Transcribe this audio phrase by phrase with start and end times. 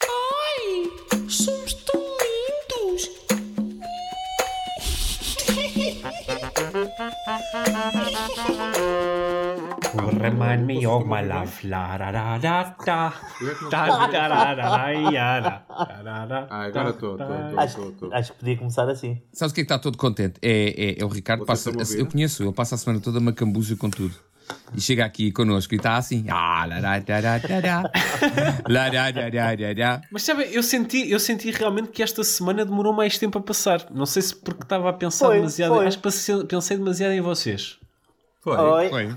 [0.00, 0.84] Ai,
[1.28, 3.10] somos tão lindos.
[10.20, 11.66] Remind me of my love.
[11.66, 13.14] La, da, da, da, da.
[13.70, 18.12] Da, da, da, da, ya, da, da, da, da, Ah, agora estou, da, estou.
[18.12, 19.20] Acho, que podia começar assim.
[19.32, 20.38] Sabes o que é que está todo contente?
[20.40, 21.44] É, é, é o Ricardo.
[21.44, 24.14] Passa, eu conheço, ele passa a semana toda macambuja com tudo.
[24.74, 26.26] E chega aqui connosco e está assim.
[26.28, 26.66] Ah.
[30.10, 33.86] Mas sabe, eu senti, eu senti realmente que esta semana demorou mais tempo a passar.
[33.90, 35.74] Não sei se porque estava a pensar Foi, demasiado.
[35.74, 35.86] foi.
[35.86, 37.78] Acho que pensei, demasiado em vocês.
[38.40, 38.56] Foi.
[38.56, 38.88] Oi.
[38.90, 39.16] Foi.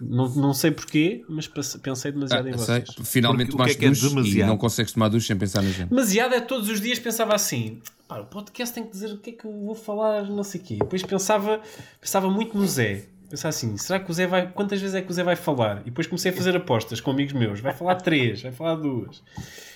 [0.00, 2.80] Não, não sei porquê, mas pensei Ah, demasiado em eu sei.
[2.84, 3.08] vocês.
[3.08, 4.48] Finalmente Porque é tomaste que é duche e demasiado?
[4.48, 5.88] não consegues tomar duche sem pensar na gente.
[5.88, 7.80] Demasiado é todos os dias pensava assim.
[8.06, 10.60] Pá, o podcast tem que dizer o que é que eu vou falar, não sei
[10.60, 10.76] o quê.
[10.78, 11.60] Depois pensava,
[12.00, 13.06] pensava muito no Zé.
[13.28, 14.50] Pensava assim, será que o Zé vai.
[14.50, 15.82] Quantas vezes é que o Zé vai falar?
[15.82, 17.60] E depois comecei a fazer apostas com amigos meus.
[17.60, 19.22] Vai falar três, vai falar duas.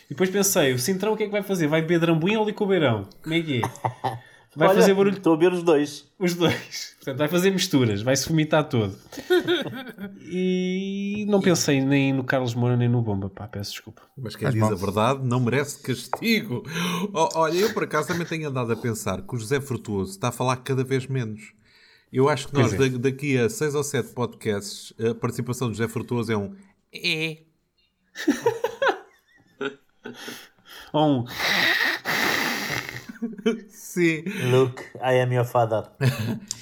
[0.06, 1.66] E depois pensei, o Cintrão o que é que vai fazer?
[1.66, 3.06] Vai beber drambuim ou licobeirão?
[3.22, 4.18] Como é que é?
[4.54, 6.04] Vai Olha, fazer barulho Estou a ver os dois.
[6.18, 6.94] os dois.
[6.96, 8.94] Portanto, vai fazer misturas, vai se vomitar todo.
[10.30, 14.02] E não pensei nem no Carlos Moura nem no Bomba, pá, peço desculpa.
[14.16, 14.72] Mas quem Faz diz mal.
[14.72, 16.62] a verdade não merece castigo.
[17.14, 20.28] Oh, olha, eu por acaso também tenho andado a pensar que o José Frutuoso está
[20.28, 21.52] a falar cada vez menos.
[22.12, 22.88] Eu acho que nós, é.
[22.90, 26.54] daqui a seis ou sete podcasts, a participação do José Frutuoso é um
[26.92, 27.38] é.
[30.92, 31.26] Ou um,
[33.70, 34.24] Sim.
[34.50, 35.84] Look, I am your father.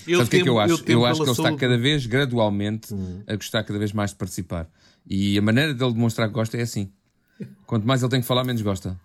[0.07, 0.75] Eu Sabes o que é que eu acho?
[0.75, 2.95] Eu, temo acho que ele está cada vez, gradualmente,
[3.27, 4.69] a gostar cada vez mais de participar.
[5.07, 6.93] E a maneira dele demonstrar que gosta é assim.
[7.67, 8.99] Quanto mais ele tem que falar, menos gosta.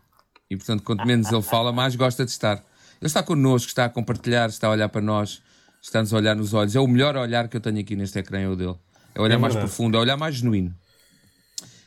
[0.49, 2.57] E, portanto, quanto menos ele fala, mais gosta de estar.
[2.57, 5.41] Ele está connosco, está a compartilhar, está a olhar para nós,
[5.87, 6.75] está-nos a olhar nos olhos.
[6.75, 8.75] É o melhor olhar que eu tenho aqui neste ecrã, é o dele.
[9.13, 10.73] É o olhar É mais profundo, é o olhar mais genuíno.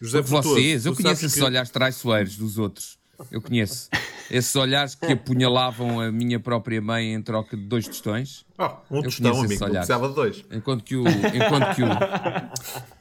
[0.00, 2.96] José Frutuoso, Vocês, eu conheço esses que- olhares traiçoeiros dos outros.
[3.32, 3.88] Eu conheço.
[4.30, 8.44] Esses olhares que apunhalavam a minha própria mãe em troca de dois tostões.
[8.56, 10.44] Oh, um tostão, amigo, precisava de dois.
[10.52, 11.88] Enquanto que o, enquanto que o,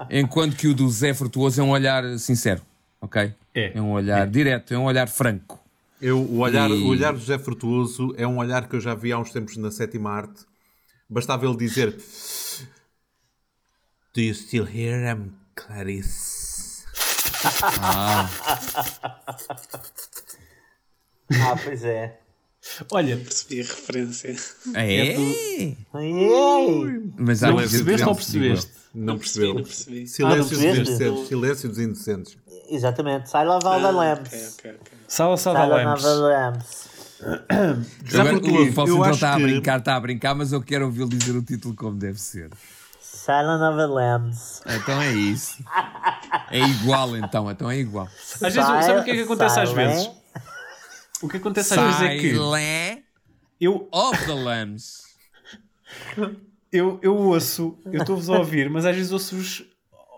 [0.10, 2.62] enquanto que o do Zé Frutuoso é um olhar sincero,
[3.00, 3.32] ok?
[3.54, 3.80] É.
[3.80, 5.60] um olhar direto, é um olhar franco.
[6.02, 8.96] Eu, o, olhar, E- o olhar do José Frutuoso é um olhar que eu já
[8.96, 10.42] vi há uns tempos na sétima arte.
[11.10, 11.92] Bastava ele dizer:
[14.14, 16.84] Do you still hear him, Clarice?
[21.40, 22.20] Ah, pois é.
[22.92, 24.36] olha, Percebi a referência.
[24.76, 24.86] É?
[24.94, 25.78] Ei!
[27.18, 28.72] Mas há não gente que percebeste não ou percebeste?
[28.94, 29.54] Não percebeu.
[29.56, 30.08] não percebi.
[30.08, 31.28] Silêncio, Ah, não dos inocentes.
[31.28, 32.38] Silêncio dos inocentes.
[32.70, 33.30] Exatamente.
[33.30, 34.28] Silent of the Ah, Lambs.
[34.34, 34.98] ok, ok, ok.
[35.08, 36.90] Sala, sala, Lambs.
[37.22, 38.40] Agora,
[38.72, 41.36] Frutuoso, o acho está a que- brincar, está a brincar, mas eu quero ouvi-lo dizer
[41.36, 42.50] o título como deve ser.
[43.02, 44.62] Silent of the Lambs.
[44.66, 45.64] Então é isso.
[46.52, 48.08] É igual então, então é igual.
[48.08, 50.10] Às vezes, sabe o que é que acontece às vezes?
[51.22, 53.04] O que acontece às vezes é que Silent
[53.60, 55.02] eu, of the Lambs.
[56.72, 59.66] eu, eu ouço, eu estou-vos a ouvir, mas às vezes ouço-vos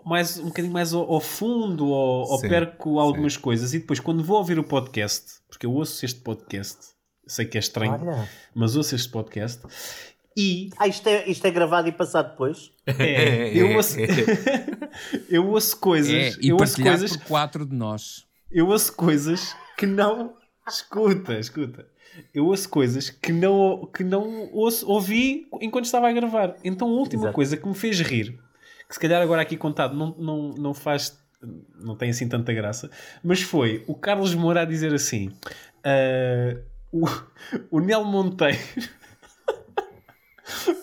[0.04, 4.00] mais, um bocadinho mais ao, ao fundo ou, ou Sim, perco algumas coisas e depois
[4.00, 6.78] quando vou ouvir o podcast, porque eu ouço este podcast,
[7.26, 8.28] sei que é estranho, Olha.
[8.54, 9.60] mas ouço este podcast
[10.36, 12.70] e Ah, isto é, isto é gravado e passado depois?
[12.86, 13.96] é, eu ouço,
[15.28, 18.24] eu ouço coisas, É, e eu ouço coisas, por quatro de nós.
[18.50, 20.34] eu ouço coisas que não
[20.68, 21.86] escuta, escuta.
[22.34, 26.56] Eu ouço coisas que não, que não ouço, ouvi enquanto estava a gravar.
[26.64, 27.34] Então a última Exato.
[27.34, 28.38] coisa que me fez rir,
[28.90, 31.16] que se calhar agora aqui contado não, não, não faz,
[31.78, 32.90] não tem assim tanta graça,
[33.22, 35.30] mas foi o Carlos Moura a dizer assim:
[35.84, 36.56] ah,
[36.92, 37.06] o,
[37.70, 38.58] o Nel Monteiro.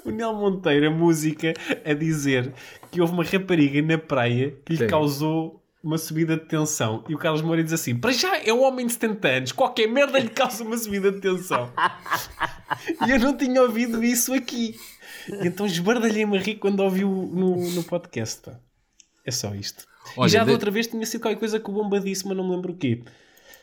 [0.06, 1.54] O Nel Monteiro, a música,
[1.84, 2.54] a dizer
[2.90, 4.88] que houve uma rapariga na praia que lhe Sim.
[4.88, 7.04] causou uma subida de tensão.
[7.10, 9.88] E o Carlos Moura diz assim: para já é um homem de 70 anos, qualquer
[9.88, 11.70] merda lhe causa uma subida de tensão.
[13.08, 14.76] e eu não tinha ouvido isso aqui.
[15.30, 18.42] E então esbardalhei-me a rir quando ouvi o- no, no podcast.
[18.42, 18.60] pá.
[19.26, 19.84] É só isto.
[20.16, 22.26] Olha, e já de- da outra vez tinha sido qualquer coisa que o Bomba disse,
[22.28, 23.04] mas não me lembro o quê.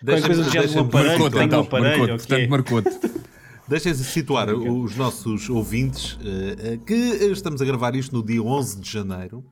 [0.04, 1.60] Qualquer coisa do aparelho, tem um então.
[1.60, 2.26] aparelho, Marcou-te, ou o quê?
[2.48, 3.24] portanto, marcou-te.
[3.66, 6.94] Deixem-se situar os nossos ouvintes eh, eh, que
[7.32, 9.42] estamos a gravar isto no dia 11 de janeiro,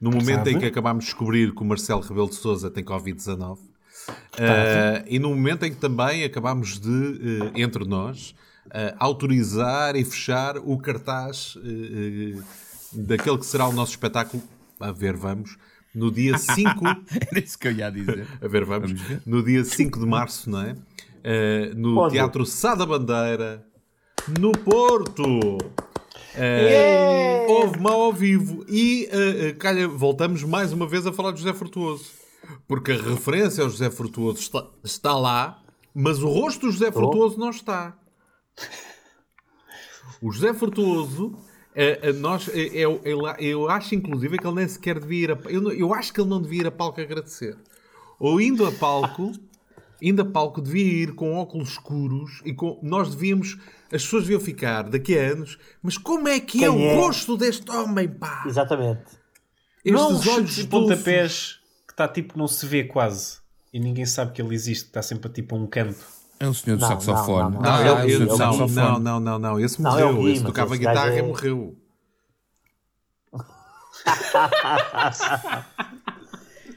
[0.00, 0.52] no momento Sabe?
[0.52, 3.58] em que acabámos de descobrir que o Marcelo Rebelo de Sousa tem Covid-19
[4.38, 8.34] Eh, e no momento em que também acabámos de, entre nós,
[8.98, 12.42] autorizar e fechar o cartaz eh, eh,
[12.92, 14.42] daquele que será o nosso espetáculo,
[14.78, 15.56] a ver, vamos,
[15.94, 16.70] no dia 5
[17.30, 18.26] Era isso que eu ia dizer.
[18.40, 18.92] a ver, vamos.
[18.92, 19.22] Vamos ver.
[19.26, 20.76] No dia 5 de março, não é?
[21.22, 22.08] Eh, no?
[22.08, 23.64] Teatro Sá da Bandeira,
[24.38, 25.58] no Porto.
[26.34, 28.64] Eh, Houve-me ao vivo.
[28.68, 32.06] E eh, calha, voltamos mais uma vez a falar de José Frutuoso.
[32.66, 35.62] Porque a referência ao José Frutuoso está, está lá,
[35.94, 37.96] mas o rosto do José Frutuoso não está.
[40.20, 41.38] O José Frutuoso,
[41.74, 45.30] eh, eh, nós, eh, eu, eu, eu acho inclusive que ele nem sequer devia ir
[45.32, 47.56] a, eu, não- eu acho que ele não devia ir a palco agradecer.
[48.18, 49.32] Ou indo a palco,
[50.00, 53.56] indo a palco devia ir com óculos escuros e com, nós devíamos,
[53.92, 56.94] as pessoas deviam ficar daqui a anos, mas como é que é o é?
[56.96, 58.44] rosto deste homem, pá?
[58.46, 59.18] Exatamente.
[59.86, 60.70] Não, Estes os olhos e doces.
[60.70, 63.38] pontapés que está tipo, não se vê quase.
[63.72, 66.04] E ninguém sabe que ele existe, está sempre tipo a um canto.
[66.40, 67.54] É o senhor do Não, saxofone.
[67.54, 71.18] não, não, Não, não, não, não, esse Não, é morreu, esse tocava esse guitarra e
[71.18, 71.76] é- morreu.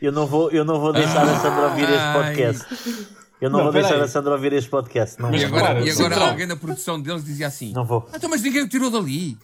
[0.02, 2.66] Eu não vou, eu não vou deixar a Sandra ouvir este podcast.
[3.40, 5.22] Eu não, Não, vou deixar a Sandra ouvir este podcast.
[5.22, 5.58] Não, Mas E vou.
[5.60, 8.06] agora, e agora alguém na produção deles dizia assim: não vou.
[8.12, 9.38] "Ah, Então, mas ninguém o tirou dali.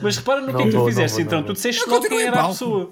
[0.00, 1.38] Mas repara no Não que é que tu fizeste, vou, então.
[1.40, 2.90] não Tu disseste logo quem em era a pessoa.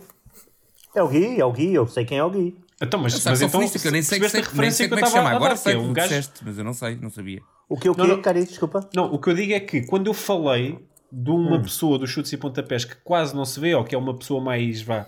[0.95, 2.57] É o Gui, é o Gui, eu sei quem é o Gui.
[2.81, 4.99] Então, mas, mas então, que eu nem sei, percebeste sei, nem referência sei que eu
[4.99, 5.31] como é que chama.
[5.31, 6.09] a Agora que é sei o um que gajo...
[6.09, 7.41] disseste, mas eu não sei, não sabia.
[7.69, 8.23] O que o Não, quê, não.
[8.23, 8.45] Cari?
[8.45, 8.89] Desculpa.
[8.95, 10.79] Não, o que eu digo é que quando eu falei
[11.11, 11.47] de Hum.
[11.49, 14.13] uma pessoa dos chutes e pontapés que quase não se vê, ou que é uma
[14.19, 15.07] pessoa mais, vá,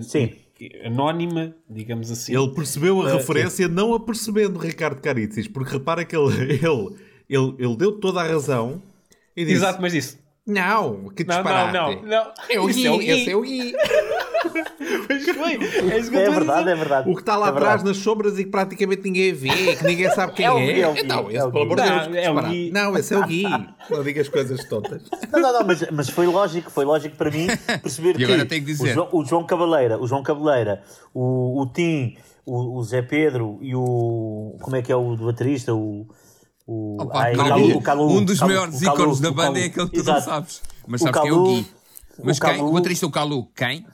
[0.00, 0.32] Sim.
[0.84, 2.34] anónima, digamos assim.
[2.34, 6.32] Ele percebeu a referência não a percebendo Ricardo Caritzis, porque repara que ele,
[6.64, 6.96] ele,
[7.28, 8.82] ele, ele deu toda a razão
[9.36, 10.18] e disse: Exato, mas disse.
[10.46, 11.72] Não, que Não, disparate.
[11.74, 12.32] não, não, não.
[12.48, 13.10] É o Isso Gui, é o Gui.
[13.10, 13.74] esse é o Gui.
[14.48, 15.90] Foi.
[15.92, 17.10] É isso que eu É verdade, é verdade.
[17.10, 17.88] O que está lá É atrás verdade.
[17.88, 20.80] nas sombras e que praticamente ninguém vê, que ninguém sabe quem É o é.
[20.80, 21.88] É o Não, é esse, o pelo amor de Gui.
[21.90, 22.42] Deus, Não, que é o.
[22.48, 22.70] Gui.
[22.72, 23.42] Não, esse é o Gui.
[23.90, 25.02] Não digas coisas tontas.
[25.32, 27.46] Não, não, não, mas, mas foi lógico, foi lógico para mim
[27.82, 28.90] perceber E que, agora tenho que dizer.
[28.90, 30.82] O, João, o João Cabaleira, o João Cabaleira,
[31.14, 34.56] o, o Tim, o, o Zé Pedro e o.
[34.60, 35.74] Como é que é o do baterista?
[35.74, 36.06] O.
[36.68, 39.66] O, Opa, ai, que Calu- o Calu- um dos Calu- maiores ícones da banda é
[39.66, 40.60] aquele que tu não sabes.
[40.88, 41.66] Mas sabes quem é o Gui.
[42.24, 42.56] Mas o quem?
[42.56, 43.86] Calu- O baterista, o Calu, quem?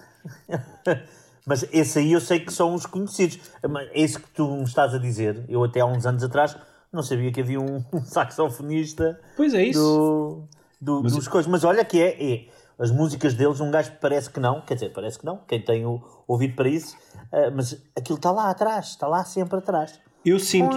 [1.46, 3.38] Mas esse aí eu sei que são os conhecidos.
[3.69, 6.56] Mas Esse que tu me estás a dizer, eu até há uns anos atrás
[6.92, 10.46] não sabia que havia um, um saxofonista Pois é isso.
[10.80, 11.50] do, do- dos coisas.
[11.50, 12.46] Mas olha que é, é.
[12.78, 15.84] As músicas deles, um gajo parece que não, quer dizer, parece que não, quem tem
[15.86, 16.96] o ouvido para isso,
[17.30, 20.00] ah, mas aquilo está lá atrás, está lá sempre atrás.
[20.25, 20.76] Eu sinto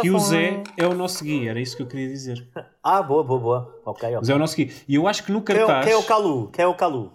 [0.00, 2.46] que o Zé é o nosso Gui, era isso que eu queria dizer.
[2.82, 3.80] Ah, boa, boa, boa.
[3.84, 4.24] Ok, O ok.
[4.26, 4.72] Zé é o nosso Gui.
[4.86, 5.84] E eu acho que no Quem é, cartaz.
[5.86, 6.48] quem é o Calu?
[6.52, 7.12] Quem é o Calu?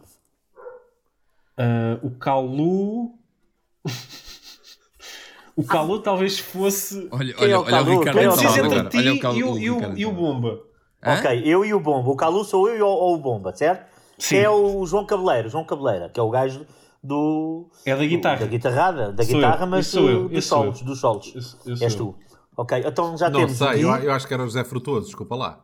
[1.57, 3.11] Ah, o Calu.
[5.55, 7.07] o Calu talvez fosse.
[7.11, 7.99] Olha, Quem é olha, o olha o?
[7.99, 8.41] Ricardo é o Calu?
[8.49, 8.89] Entre agora.
[8.89, 9.37] ti Olha o Calu.
[9.37, 10.11] e o, e o- Ricardo e o.
[10.11, 10.59] Bomba.
[11.03, 11.13] Hã?
[11.15, 12.09] Ok, eu e o Bomba.
[12.09, 13.85] O Calu sou eu e o- ou o Bomba, certo?
[14.17, 14.35] Sim.
[14.35, 15.49] Quem é o João Cabeleira?
[15.49, 16.65] João Cabeleira, que é o gajo
[17.03, 17.69] do.
[17.85, 18.37] É da guitarra.
[18.41, 20.85] Da guitarrada, da Sou guitarra, eu, mas sou eu, do- dos solos, eu.
[20.85, 21.57] dos solos.
[21.81, 22.15] És tu.
[22.55, 25.07] Ok, então já Não temos o sei, eu, eu acho que era o José Frutuoso,
[25.07, 25.63] desculpa lá.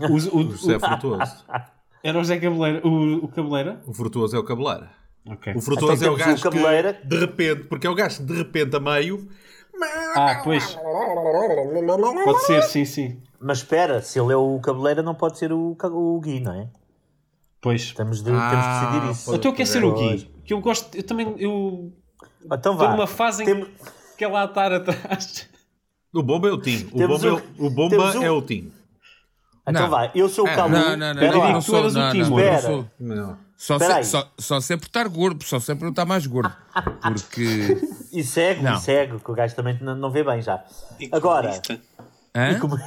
[0.00, 1.44] O, o- O José Frutuoso.
[2.02, 2.84] era o Zé Cabeleira.
[2.84, 3.80] O, o Cabeleira?
[3.86, 4.90] O Frutuoso é o cabeleira.
[5.30, 5.54] Ok.
[5.54, 8.34] O Frutuoso Então é o temos gajo que, de repente, porque é o gajo de
[8.36, 9.28] repente a meio...
[10.16, 10.76] Ah, pois.
[12.24, 13.22] Pode ser, sim, sim.
[13.40, 16.68] Mas espera, se ele é o Cabeleira, não pode ser o, o Gui, não é?
[17.60, 17.82] Pois.
[17.82, 19.34] Estamos de, Ah, temos de decidir isso.
[19.34, 19.94] Então eu quero ser o.
[19.94, 20.30] Gui.
[20.44, 20.96] Que eu gosto.
[20.96, 21.34] Eu também.
[21.38, 21.92] Eu
[22.44, 22.90] Então estou vá.
[22.92, 23.68] numa fase em Temos-
[24.16, 25.48] que ela está atrás.
[26.12, 26.88] O Bomba é o Tim.
[26.92, 28.72] O Temos Bomba, é o, o Bomba temos é o Tim.
[29.68, 29.90] Então Não.
[29.90, 30.70] vá, eu sou o É, Calu.
[30.72, 31.52] Não, não, não, Espera não, lá.
[31.52, 32.28] não Tu sou, eras o não, não, Timor.
[32.30, 32.62] não Espera.
[32.62, 32.86] sou.
[32.98, 33.16] Não.
[33.26, 33.47] Só Espera sei, aí.
[33.58, 36.52] Só, só sei por estar gordo, só sei por não estar mais gordo.
[37.02, 37.76] Porque.
[38.10, 38.74] E cego, Não.
[38.76, 40.64] e cego, que o gajo também não, não vê bem já.
[41.12, 41.60] Agora.
[42.34, 42.58] Hã?
[42.58, 42.78] Comu-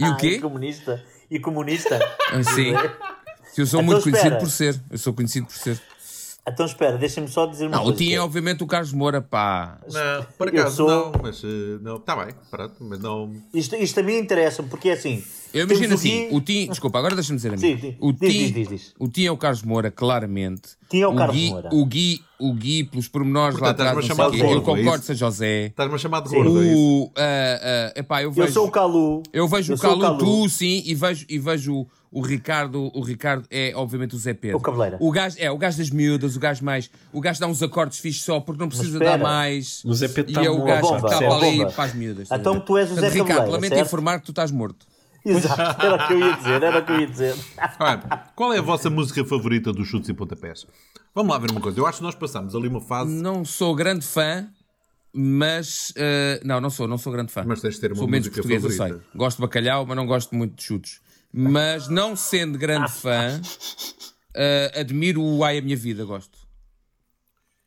[0.00, 0.26] E o quê?
[0.30, 1.04] E comunista.
[1.30, 1.98] E comunista.
[2.32, 2.72] Ah, Sim.
[3.56, 4.38] Eu sou Então muito conhecido espera.
[4.40, 4.80] por ser.
[4.90, 5.80] Eu sou conhecido por ser.
[6.48, 7.98] Então espera, deixa-me só dizer uma Não, o coisa.
[7.98, 9.78] Tim que é obviamente o Carlos Moura, pá.
[9.88, 11.96] Não, por acaso sou- não, mas eh, não.
[11.98, 13.32] Está bem, pronto, mas não.
[13.54, 15.22] Isto, isto a mim interessa, porque é assim.
[15.52, 17.80] Eu imagino o assim, o Tim, desculpa, agora deixa-me dizer a Sim, mim.
[17.80, 17.96] sim.
[18.00, 18.94] O Diz, Tim, diz, diz, diz.
[18.98, 20.70] o Tim é o Carlos Moura, claramente.
[20.88, 21.68] Tim é o Carlos Gui, Moura.
[21.72, 24.52] O Gui, o Gui, pelos pormenores lá Portanto, atrás, estás-me não sei o.
[24.52, 25.66] Eu é concordo, seja José.
[25.66, 26.76] Estás-me a chamar de gordo, é isso?
[26.78, 29.22] O, ah, ah, epá, eu Eu vejo, sou o Calu.
[29.32, 30.18] eu vejo Eu o sou o Calu, Calu.
[30.18, 34.56] tu sim, e vejo, e vejo o Ricardo, o Ricardo é obviamente o Zé Pedro.
[34.56, 34.96] O Cabeleira.
[35.00, 37.98] O gajo, é, o gajo das miúdas, o gajo mais, o gajo dá uns acordes
[37.98, 39.82] fixos só porque não precisa dar mais.
[39.84, 42.28] O Zé Pedro e tá é o gajo que estava é ali para as miúdas.
[42.32, 43.86] Então tu és o Zé Ricardo, Cabeleira, lamento certo?
[43.86, 44.86] informar que tu estás morto.
[45.26, 47.34] Exato, era o que eu ia dizer, era o que eu ia dizer.
[47.80, 47.98] Olha,
[48.34, 50.66] qual é a vossa música favorita dos chutes e pontapés?
[51.14, 51.78] Vamos lá ver uma coisa.
[51.78, 53.10] Eu acho que nós passamos ali uma fase.
[53.10, 54.48] Não sou grande fã,
[55.12, 55.92] mas.
[55.96, 57.44] eh, não, não sou, não sou grande fã.
[57.46, 59.00] Mas tens de ter uma sou menos música português, eu favorita.
[59.04, 59.18] sei.
[59.18, 61.00] Gosto de bacalhau, mas não gosto muito de chutos.
[61.32, 63.40] Mas não sendo grande fã,
[64.34, 66.38] eh, admiro o Ai a Minha Vida, gosto.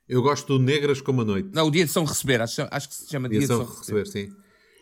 [0.07, 1.49] Eu gosto do Negras como a Noite.
[1.53, 3.65] Não, o Dia de São Receber, acho, acho que se chama Dia, Dia de São
[3.65, 4.03] São Receber.
[4.03, 4.35] receber, sim.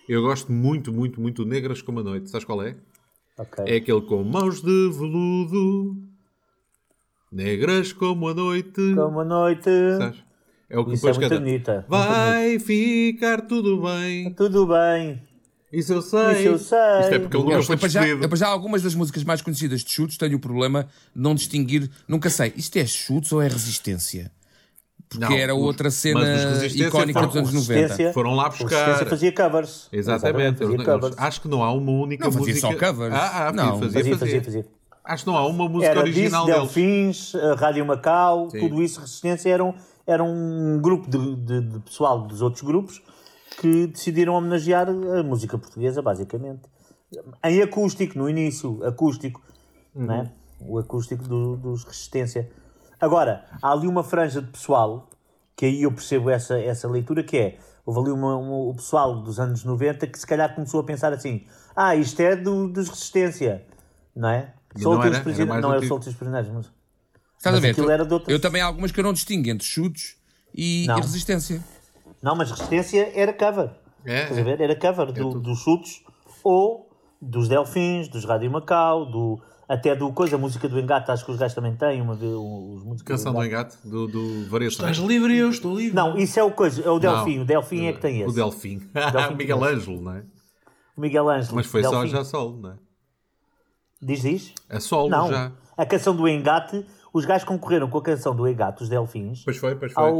[0.09, 2.31] Eu gosto muito, muito, muito de Negras como a Noite.
[2.31, 2.75] Sabes qual é?
[3.37, 3.63] Ok.
[3.67, 5.95] É aquele com mãos de veludo,
[7.31, 8.95] negras como a noite.
[8.95, 9.69] Como a noite.
[9.99, 10.23] Sabes?
[10.67, 11.39] É o que Isso é depois muito canta.
[11.39, 11.73] bonita.
[11.73, 14.33] muito Vai ficar tudo bem.
[14.33, 15.21] Tudo bem.
[15.71, 16.31] Isso eu sei.
[16.31, 16.99] Isso eu sei.
[17.01, 19.23] Isto é porque ele Eu, nunca foi eu, para já, eu, já, algumas das músicas
[19.23, 21.87] mais conhecidas de chutes tenho o problema de não distinguir.
[22.07, 24.31] Nunca sei, isto é chutes ou é resistência?
[25.09, 26.19] Porque Não, era os- outra cena
[26.67, 28.13] icónica dos anos Resistência- 90.
[28.13, 29.05] Foram lá O Resistência buscar.
[29.07, 29.87] fazia covers.
[29.91, 30.59] Exatamente.
[30.59, 31.15] Fazia covers.
[31.17, 32.67] Acho que não há uma única Não fazia música.
[32.67, 33.13] só covers.
[33.13, 33.79] Ah, ah, Não.
[33.79, 34.65] fazia, Fazia, fazia, fazia, fazia.
[35.03, 36.73] Acho que não há uma música Era original disso, deles.
[36.73, 38.59] Delfins, a Rádio Macau, Sim.
[38.59, 39.73] tudo isso, Resistência, era um,
[40.05, 43.01] era um grupo de, de- de pessoal dos outros grupos
[43.59, 46.61] que decidiram homenagear a música portuguesa, basicamente.
[47.43, 49.41] Em acústico, no início, acústico,
[49.95, 50.29] né?
[50.61, 52.47] o acústico do- dos Resistência.
[52.99, 55.09] Agora, há ali uma franja de pessoal,
[55.55, 59.21] que aí eu percebo essa, essa leitura, que é, houve ali uma, uma- o pessoal
[59.21, 62.89] dos anos 90 que se calhar começou a pensar assim, ah, isto é do, dos
[62.89, 63.65] Resistência,
[64.15, 64.53] não é?
[64.75, 65.87] Era, os prisioneiros- não é o antigo.
[65.87, 66.65] Soltos os Prisioneiros, mas...
[67.37, 67.69] Estás a Mas ver?
[67.71, 70.17] aquilo era de outras- Eu também há algumas que eu não distingo entre chutes
[70.53, 71.63] e, e resistência.
[72.21, 73.69] Não, mas Resistência era cover.
[74.05, 74.43] É, Estás a é.
[74.43, 74.61] ver?
[74.61, 76.03] Era cover do- dos chutes
[76.43, 76.89] ou
[77.21, 81.31] dos Delfins, dos Rádio Macau, do, até do coisa, a música do Engata, acho que
[81.31, 84.89] os gajos também têm uma vez, os Canção do Engate, do, do Variações.
[84.97, 85.95] Estás livre, eu estou livre.
[85.95, 87.43] Não, isso é o coisa, é o Delfim, Não.
[87.43, 88.35] o Delfim é que tem O esse.
[88.35, 88.79] Delfim.
[88.93, 90.23] Delfim Miguel tem Ângelo, não é?
[90.97, 91.55] O Miguel Ângelo.
[91.55, 92.75] Mas foi só já solo, não é?
[94.01, 94.53] Diz, diz?
[94.69, 95.51] A solo Não, já.
[95.77, 96.83] a canção do Engate,
[97.13, 100.03] os gajos concorreram com a canção do Engate, os Delfins, Pois foi, pois foi.
[100.03, 100.11] ao,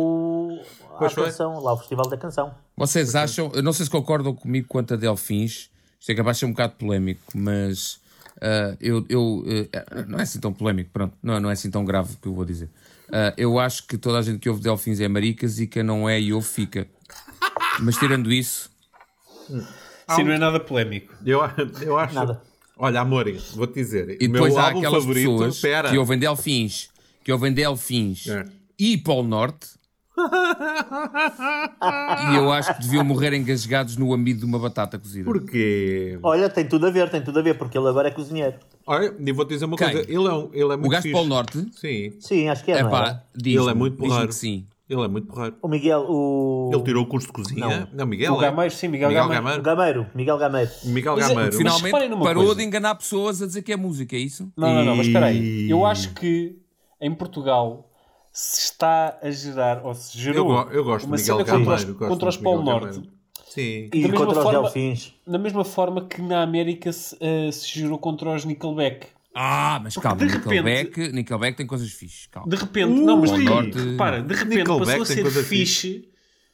[0.96, 1.26] à Pois foi.
[1.26, 2.54] canção, lá ao Festival da Canção.
[2.78, 6.42] Vocês acham, eu não sei se concordam comigo quanto a Delfins, isto é capaz de
[6.42, 8.00] ser um bocado polémico, mas
[8.42, 9.44] ah, eu, eu
[9.92, 12.28] ah, não é assim tão polémico, pronto, não, não é assim tão grave o que
[12.28, 12.70] eu vou dizer.
[13.12, 16.08] Ah, eu acho que toda a gente que ouve Delfins é maricas e quem não
[16.08, 16.88] é e ouve fica.
[17.80, 18.70] Mas tirando isso,
[20.16, 21.14] Sim, não é nada polémico.
[21.26, 21.40] Eu,
[21.82, 22.16] eu acho.
[22.16, 22.42] Nada.
[22.78, 24.18] Olha, amor, vou-te dizer.
[24.22, 25.32] e depois meu há aquelas favorito.
[25.32, 25.90] pessoas Espera.
[25.90, 26.90] que ouvem Delfins,
[27.24, 28.46] que ouvem Delfins É.
[28.78, 29.68] e Polo Norte.
[32.32, 35.26] E eu acho que deviam morrer engasgados no amido de uma batata cozida.
[35.26, 36.20] Porquê?
[36.24, 38.56] Olha, tem tudo a ver, tem tudo a ver, porque ele agora é cozinheiro.
[38.86, 39.92] Olha, e vou-te dizer uma Quem?
[39.92, 40.10] coisa.
[40.12, 41.12] Ele é, um, ele é muito O gajo.
[41.12, 42.92] Polo Norte, Sim, Sim, acho que é, é não é?
[42.92, 44.28] pá, diz Ele é muito porreiro.
[44.28, 44.66] que sim.
[44.90, 45.56] ele é muito porreiro.
[45.62, 46.72] O Miguel, o...
[46.74, 47.88] Ele tirou o curso de cozinha.
[47.94, 48.34] Não, Miguel.
[48.34, 48.46] O é?
[48.50, 49.60] Gameiro, sim, Miguel, Miguel Gameiro.
[49.60, 50.08] O Gameiro.
[50.16, 50.72] Miguel Gameiro.
[50.86, 51.52] Miguel Mas Gameiro.
[51.54, 52.60] final- Finalmente parou coisa.
[52.60, 54.52] de enganar pessoas a dizer que é música, é isso?
[54.58, 55.70] Não, não, não, mas espera aí.
[55.70, 56.58] Eu acho que
[57.00, 57.89] em Portugal
[58.42, 61.50] se está a gerar, ou se Eu, gerou go- eu gosto uma de Miguel cena
[61.58, 62.00] contra os, Gameiro.
[62.00, 63.10] gosto contra os Polo Miguel Norte.
[63.50, 63.62] Sim.
[63.62, 65.14] E Da mesma contra os forma- Delfins.
[65.28, 69.08] Da mesma forma que na América se, eh, se gerou contra os Nickelback.
[69.36, 72.50] Ah, mas calma, de repente- Nickelback, Nickelback tem coisas fixes, calma.
[72.50, 76.09] De repente, não, mas repara, de repente Nickelback passou a ser coisa fixe.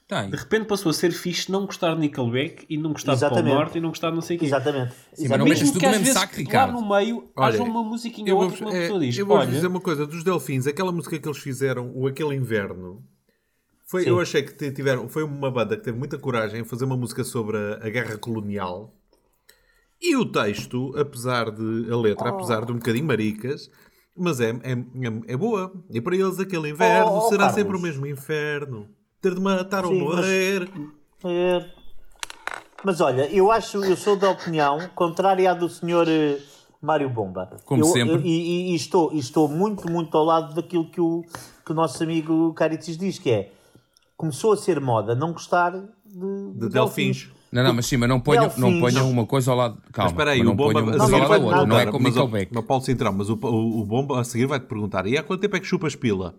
[0.07, 0.29] Tem.
[0.29, 3.45] De repente passou a ser fixe não gostar de Nickelback e não gostar de Exatamente.
[3.45, 4.45] Polo Norte e não gostar de não sei o quê.
[4.45, 4.93] Exatamente.
[4.93, 5.49] mas não Exatamente.
[5.49, 6.75] metas tudo que no às mesmo vezes saco, Ricardo.
[6.75, 8.99] lá no meio Olha, haja uma musiquinha Eu ou vou, outra que uma é, pessoa
[8.99, 12.05] diz, eu vou olha, dizer uma coisa, dos Delfins, aquela música que eles fizeram, o
[12.05, 13.03] Aquele Inverno,
[13.87, 14.09] foi, Sim.
[14.09, 17.23] eu achei que tiveram, foi uma banda que teve muita coragem em fazer uma música
[17.23, 18.93] sobre a, a guerra colonial.
[20.01, 23.71] E o texto, apesar de a letra, apesar de um bocadinho maricas,
[24.15, 25.73] mas é, é, é, é boa.
[25.89, 27.55] E para eles aquele inverno Oh, oh, será Carlos.
[27.55, 28.87] sempre o mesmo inferno.
[29.21, 30.69] Ter de matar ou Sim, mas- morrer.
[31.23, 31.65] É.
[32.83, 36.37] Mas olha, eu acho, eu sou da opinião contrária à do senhor eh,
[36.81, 37.49] Mário Bomba.
[37.65, 38.13] Como Eu- sempre.
[38.15, 41.23] eu- e, e- e estou, e estou muito, muito ao lado daquilo que o,
[41.65, 43.51] que o nosso amigo Caritis diz, que é
[44.15, 47.29] começou a ser moda não gostar de, De Delfins.
[47.51, 48.81] Não, não, mas sim, mas não ponham, não Delfins.
[48.81, 49.77] ponham uma coisa ao lado.
[49.91, 51.39] Calma, Mas espera aí, mas não o Bomba a seguir vai.
[51.65, 52.51] Não é como mas, Nickelback.
[52.53, 55.41] mas Paulo Cintrão, mas o, o, o Bomba a seguir vai-te perguntar, e há quanto
[55.41, 56.35] tempo é que chupas pila?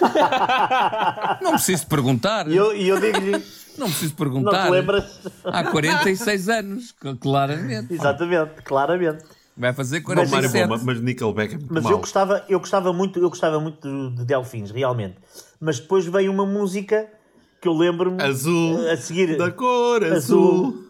[1.42, 2.48] Não preciso perguntar.
[2.48, 3.32] E eu, eu digo-lhe,
[3.78, 4.64] Não preciso não perguntar.
[4.66, 5.20] te lembras?
[5.44, 7.92] Há 46 anos, cl- claramente.
[7.92, 9.24] Exatamente, claramente.
[9.56, 10.66] Vai fazer Não, Mário 47.
[10.68, 11.92] Bomba, mas Nickelback é muito Mas mau.
[11.92, 15.16] eu gostava, eu gostava muito, eu gostava muito de, de Delfins, realmente.
[15.60, 17.06] Mas depois veio uma música
[17.62, 19.36] que eu lembro-me Azul, a seguir.
[19.38, 20.16] da cor azul.
[20.16, 20.84] Azul.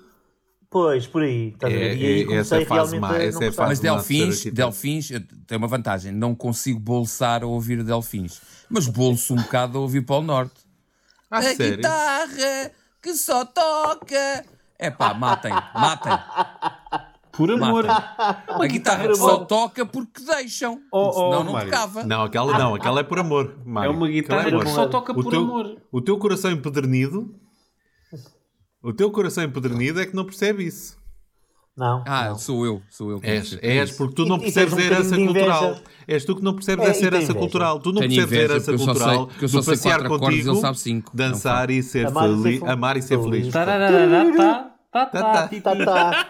[0.71, 1.55] Pois, por aí.
[1.63, 3.53] É, aí é, comecei essa é a fase realmente má, a essa não é a
[3.53, 4.45] fase Mas Delfins.
[4.47, 5.09] Delfins
[5.47, 6.11] tem uma vantagem.
[6.11, 8.41] Não consigo bolsar a ouvir Delfins.
[8.69, 10.65] Mas bolso um bocado a ouvir Polo Norte.
[11.31, 11.77] Ah, a sério?
[11.77, 12.71] guitarra
[13.03, 14.45] que só toca.
[14.79, 16.13] É pá, matem, matem.
[17.33, 17.85] por amor.
[17.87, 18.45] Matem.
[18.49, 20.81] A guitarra que só toca porque deixam.
[20.91, 21.71] Oh, oh, Senão não Mário.
[21.71, 22.05] tocava.
[22.05, 23.57] Não, aquela não, aquela é por amor.
[23.65, 23.93] Mário.
[23.93, 25.77] É uma guitarra Aquela é que só toca o por teu, amor.
[25.93, 27.35] O teu coração empedernido,
[28.83, 30.97] o teu coração empedernido é que não percebe isso.
[31.77, 32.05] Não.
[32.07, 32.39] Ah, não.
[32.39, 33.21] sou eu, sou eu.
[33.21, 35.77] que És, és porque tu não E- percebes um a herança cultural.
[36.07, 37.81] És tu que não percebes É, essa herança cultural.
[37.81, 40.29] Tu não Tenho percebes a herança sei- cultural porque eu só do sei passear acordes
[40.29, 41.11] contigo, ele sabe cinco.
[41.13, 43.53] Não dançar e ser, Amar ser feliz, amar e ser feliz.
[43.53, 45.49] Tá, Tá, tá, tá.
[45.63, 46.27] Tá, tá.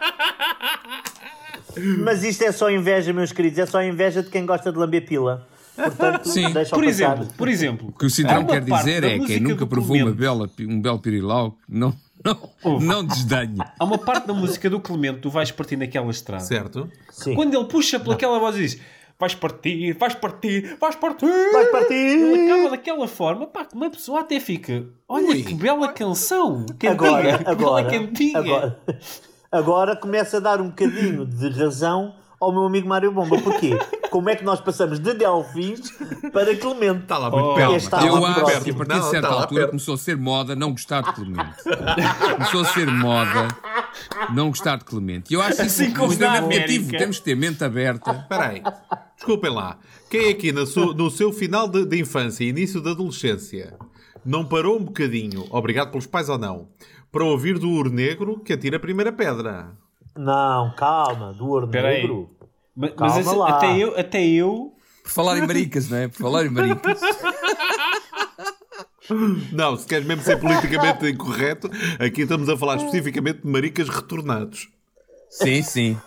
[2.02, 3.58] Mas isto é só inveja, meus queridos.
[3.58, 5.46] É só inveja de quem gosta de lamber pila.
[5.76, 6.52] Portanto, Sim.
[6.52, 7.88] deixa Por exemplo, por exemplo.
[7.88, 10.98] O que o uma quer dizer é que quem nunca provou uma bela, um belo
[11.00, 11.92] pirilau, não,
[12.24, 13.58] não, não desdenhe.
[13.78, 16.44] Há uma parte da música do Clemente, tu vais partir naquela estrada.
[16.44, 16.90] Certo?
[17.10, 17.34] Sim.
[17.34, 18.80] Quando ele puxa pelaquela voz e diz
[19.18, 21.52] vais partir, vais partir, vais partir.
[21.52, 21.94] Vais partir.
[21.94, 24.86] Ele acaba daquela forma, pá, que uma pessoa até fica.
[25.08, 25.42] Olha Ui.
[25.42, 26.66] que bela canção.
[26.78, 26.90] Cantiga.
[26.92, 28.38] Agora, que agora, bela cantiga.
[28.38, 28.80] agora,
[29.52, 33.40] agora começa a dar um bocadinho de razão ao meu amigo Mário Bomba.
[33.40, 33.78] Porquê?
[34.10, 35.90] Como é que nós passamos de Delfins
[36.32, 37.02] para Clemente?
[37.02, 37.76] Está lá muito Oh, perto.
[37.76, 39.70] está Eu acho que a partir Não, de certa lá altura perto.
[39.70, 41.54] começou a ser moda não gostar de Clemente.
[42.36, 43.48] começou a ser moda
[44.32, 45.32] não gostar de Clemente.
[45.32, 46.90] E eu acho isso Assim como extremamente na negativo.
[46.90, 48.10] Temos que ter mente aberta.
[48.12, 48.62] Espera aí.
[49.16, 49.78] Desculpem lá.
[50.10, 53.74] Quem aqui no seu, no seu final de, de infância e início da adolescência
[54.24, 56.68] não parou um bocadinho, obrigado pelos pais ou não,
[57.12, 59.72] para ouvir do Ouro Negro que atira a primeira pedra?
[60.16, 62.02] Não, calma, do ouro Espera aí.
[62.02, 62.30] negro.
[62.76, 63.48] Mas, Calma mas esse- lá.
[63.50, 64.72] até eu, até eu.
[65.02, 66.08] Por falar em maricas, não é?
[66.08, 67.00] Por falar em maricas.
[69.52, 74.70] Não, se queres mesmo ser politicamente incorreto, aqui estamos a falar especificamente de maricas retornados.
[75.28, 75.98] Sim, sim.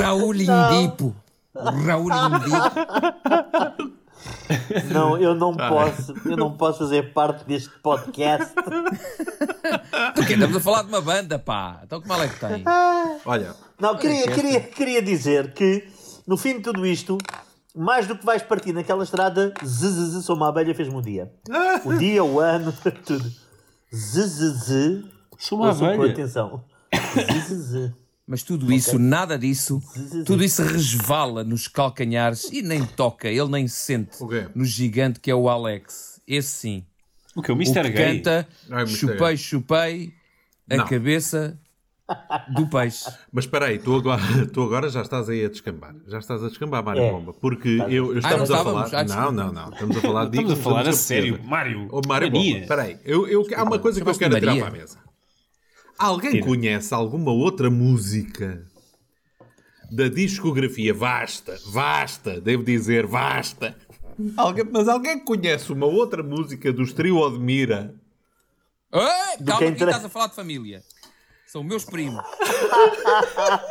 [0.00, 1.16] Raul Indipo.
[1.56, 3.92] Raul Indipo.
[4.92, 5.68] Não, eu não Ah.
[5.68, 8.54] posso, eu não posso fazer parte deste podcast.
[10.18, 10.34] Então, quê?
[10.34, 11.80] Estamos a falar de uma banda, pá.
[11.84, 12.64] Então que mal é que tem?
[13.24, 15.86] Olha, Não, queria, queria, queria dizer que
[16.26, 17.16] no fim de tudo isto,
[17.74, 21.32] mais do que vais partir naquela estrada, zzz, sou uma abelha, fez-me um dia.
[21.84, 22.72] O dia, o ano,
[23.04, 23.30] tudo.
[23.94, 25.04] Zzz,
[25.38, 26.12] Sou uma abelha.
[26.12, 26.64] atenção.
[27.48, 27.92] Zzz.
[28.26, 29.80] Mas tudo isso, nada disso,
[30.26, 34.46] tudo isso resvala nos calcanhares e nem toca, ele nem sente O quê?
[34.54, 36.20] no gigante que é o Alex.
[36.26, 36.84] Esse sim.
[37.38, 37.52] O que?
[37.52, 37.88] O Mr.
[37.90, 37.92] Gay?
[37.92, 38.96] canta, Ai, Mr.
[38.98, 40.12] chupei, chupei
[40.70, 40.86] a Não.
[40.86, 41.58] cabeça
[42.54, 43.04] do peixe.
[43.32, 44.20] mas espera aí, tu agora,
[44.52, 45.94] tu agora já estás aí a descambar.
[46.06, 47.10] Já estás a descambar, Mário É.
[47.12, 47.32] Bomba.
[47.34, 48.90] Porque eu, eu Ah, não estamos a estávamos?
[48.90, 49.02] falar...
[49.02, 49.68] Ah, não, não, não.
[49.70, 51.40] Estamos a falar de Estamos a falar a estamos sério.
[51.44, 51.88] Mário.
[51.92, 52.52] Ô, Mário mania.
[52.54, 52.98] Bomba, espera aí.
[53.04, 54.98] Eu, eu, há uma coisa que eu quero tirar para a mesa.
[55.98, 56.46] Alguém Tira.
[56.46, 58.64] conhece alguma outra música
[59.90, 63.74] da discografia vasta, vasta, devo dizer vasta.
[64.36, 67.18] Alguém, mas alguém conhece uma outra música dos Trio?
[67.24, 67.36] Ei,
[69.38, 70.82] que calma, aqui inter- estás a falar de família.
[71.46, 72.22] São meus primos.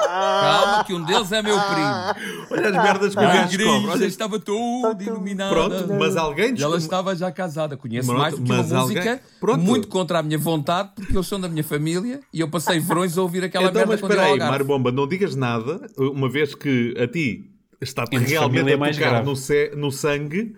[0.05, 2.47] Calma, que um deles é meu primo.
[2.49, 3.87] Olha as merdas que o A gajo.
[3.89, 5.53] Olha, estava toda iluminada.
[5.53, 7.77] pronto, mas alguém E ela estava já casada.
[7.77, 9.59] Conheço Pronto, mais do que uma mas alguém- música, pronto.
[9.61, 13.15] muito contra a minha vontade, porque eles são da minha família e eu passei verões
[13.17, 14.49] a ouvir aquela Então, merda mas quando ia espera aí.
[14.49, 17.47] Mário Bomba, não digas nada, uma vez que a ti
[18.21, 19.25] Entre realmente é a tocar grave.
[19.25, 20.55] no, ce- no sangue.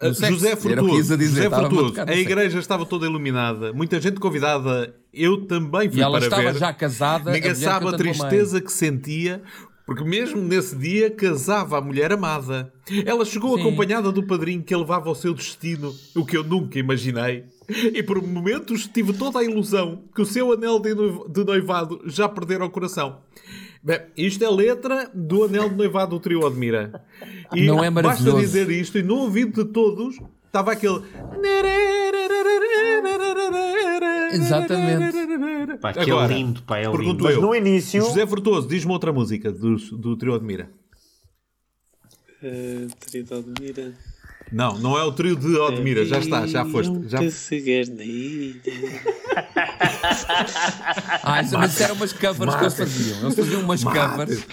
[0.00, 2.20] No sexo, José era o que Frutuoso, ia dizer, José estava-me a sexo.
[2.20, 6.58] igreja estava toda iluminada, muita gente convidada, eu também fui E ela para estava ver.
[6.58, 9.42] já casada, Ninguém sabe a tristeza que sentia,
[9.86, 12.70] porque mesmo nesse dia casava a mulher amada.
[13.06, 13.62] Ela chegou Sim.
[13.62, 17.44] acompanhada do padrinho que a levava ao seu destino, o que eu nunca imaginei.
[17.94, 22.66] E por momentos tive toda a ilusão que o seu anel de noivado já perdera
[22.66, 23.20] o coração.
[23.86, 27.04] Bem, isto é letra do anel de noivado do trio Admira.
[27.54, 28.40] E Não é basta maravilhoso?
[28.40, 31.04] dizer isto, e no ouvido de todos estava aquele.
[34.32, 35.78] Exatamente.
[35.78, 37.30] Pá, que Agora, é lindo, pá, é pergunto lindo.
[37.30, 37.40] eu.
[37.42, 40.68] No início, José Frutuoso, diz-me outra música do, do trio Admira.
[42.42, 43.92] Uh, Trinidade Mira.
[44.52, 46.92] Não, não é o trio de Odmira, já está, já foste.
[47.08, 47.18] Já...
[51.22, 53.20] Ah, isso, mas isso eram umas covers que eles faziam.
[53.22, 54.46] Eles faziam umas covers.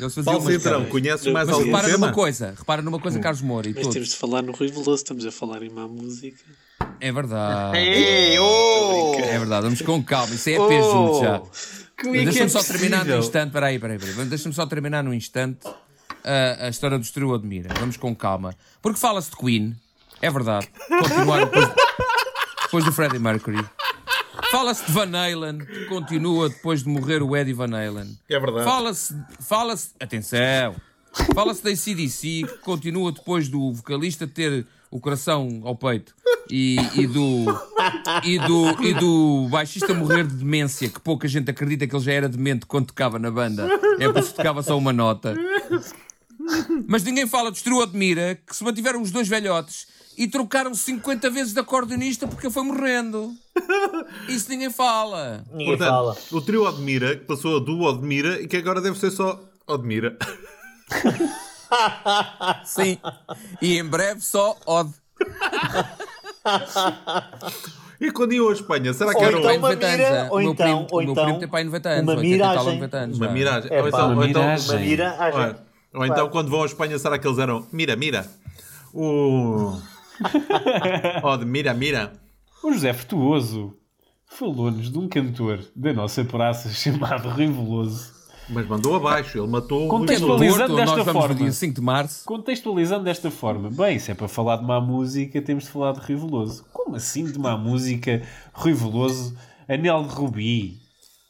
[0.00, 0.88] Eles faziam Paulo covers.
[0.90, 1.98] conheces mais Mas algum repara tema?
[1.98, 3.94] numa coisa, repara numa coisa, Carlos Moura e Mas todos.
[3.94, 6.38] temos de falar no Rui Veloso, estamos a falar em má música.
[7.00, 7.78] É verdade.
[7.78, 9.14] Ei, oh!
[9.18, 10.34] É verdade, vamos com calma.
[10.34, 11.42] Isso é EP junto já.
[11.98, 13.18] É Deixa-me é só terminar no possível?
[13.20, 13.52] instante.
[13.52, 14.26] Peraí, peraí, peraí.
[14.26, 15.60] Deixa-me só terminar no instante
[16.24, 17.72] a, a história do Trio Admira.
[17.78, 18.54] Vamos com calma.
[18.82, 19.76] Porque fala-se de Queen,
[20.20, 20.68] é verdade.
[20.88, 21.68] Continuaram depois,
[22.62, 23.64] depois do Freddie Mercury.
[24.50, 28.18] Fala-se de Van Halen, que continua depois de morrer o Eddie Van Halen.
[28.28, 28.64] É verdade.
[28.64, 30.76] Fala-se, fala-se, atenção,
[31.34, 36.14] fala-se da ACDC, que continua depois do vocalista ter o coração ao peito
[36.48, 37.46] e, e do,
[38.22, 42.12] e, do, e do baixista morrer de demência, que pouca gente acredita que ele já
[42.12, 43.68] era demente quando tocava na banda.
[43.98, 45.34] É por isso que tocava só uma nota.
[46.86, 51.28] Mas ninguém fala de Stru Admira, que se mantiveram os dois velhotes e trocaram 50
[51.30, 53.32] vezes de acordeonista porque ele foi morrendo.
[54.28, 55.44] Isso ninguém fala.
[55.52, 56.14] ninguém fala.
[56.14, 59.40] Portanto, o trio Odmira, que passou a do Odmira e que agora deve ser só
[59.66, 60.16] Odmira.
[62.64, 62.98] Sim.
[63.60, 64.92] E em breve só Odd.
[68.00, 70.22] E quando iam à Espanha, será que Ou era então um- uma 90 anos, mira,
[70.22, 70.28] ah.
[70.30, 72.14] ou o meu então- primo, ou o meu então primo tem pai 90 anos, uma
[72.20, 72.74] 80 tal, miragem.
[72.74, 73.16] 90 anos.
[73.18, 73.72] uma miragem?
[73.72, 74.70] É ou, então, uma ou então- miragem.
[74.70, 75.16] Uma mira,
[75.94, 78.26] haja- Olha, ou então quando vão à Espanha, será que eles eram mira, mira?
[78.92, 79.76] O.
[81.22, 82.12] oh, de mira, mira.
[82.62, 83.74] O José Frutuoso
[84.26, 88.12] falou-nos de um cantor da nossa praça chamado Rui Veloso.
[88.50, 89.96] Mas mandou abaixo, ele matou o.
[89.96, 91.28] Atualizando Porto, desta nós forma.
[91.28, 92.24] no dia 5 de março.
[92.26, 96.00] Contextualizando desta forma, bem, se é para falar de má música, temos de falar de
[96.00, 96.64] Rui Veloso.
[96.70, 98.22] Como assim de má música?
[98.52, 99.34] Rui Veloso,
[99.66, 100.78] Anel de Rubi.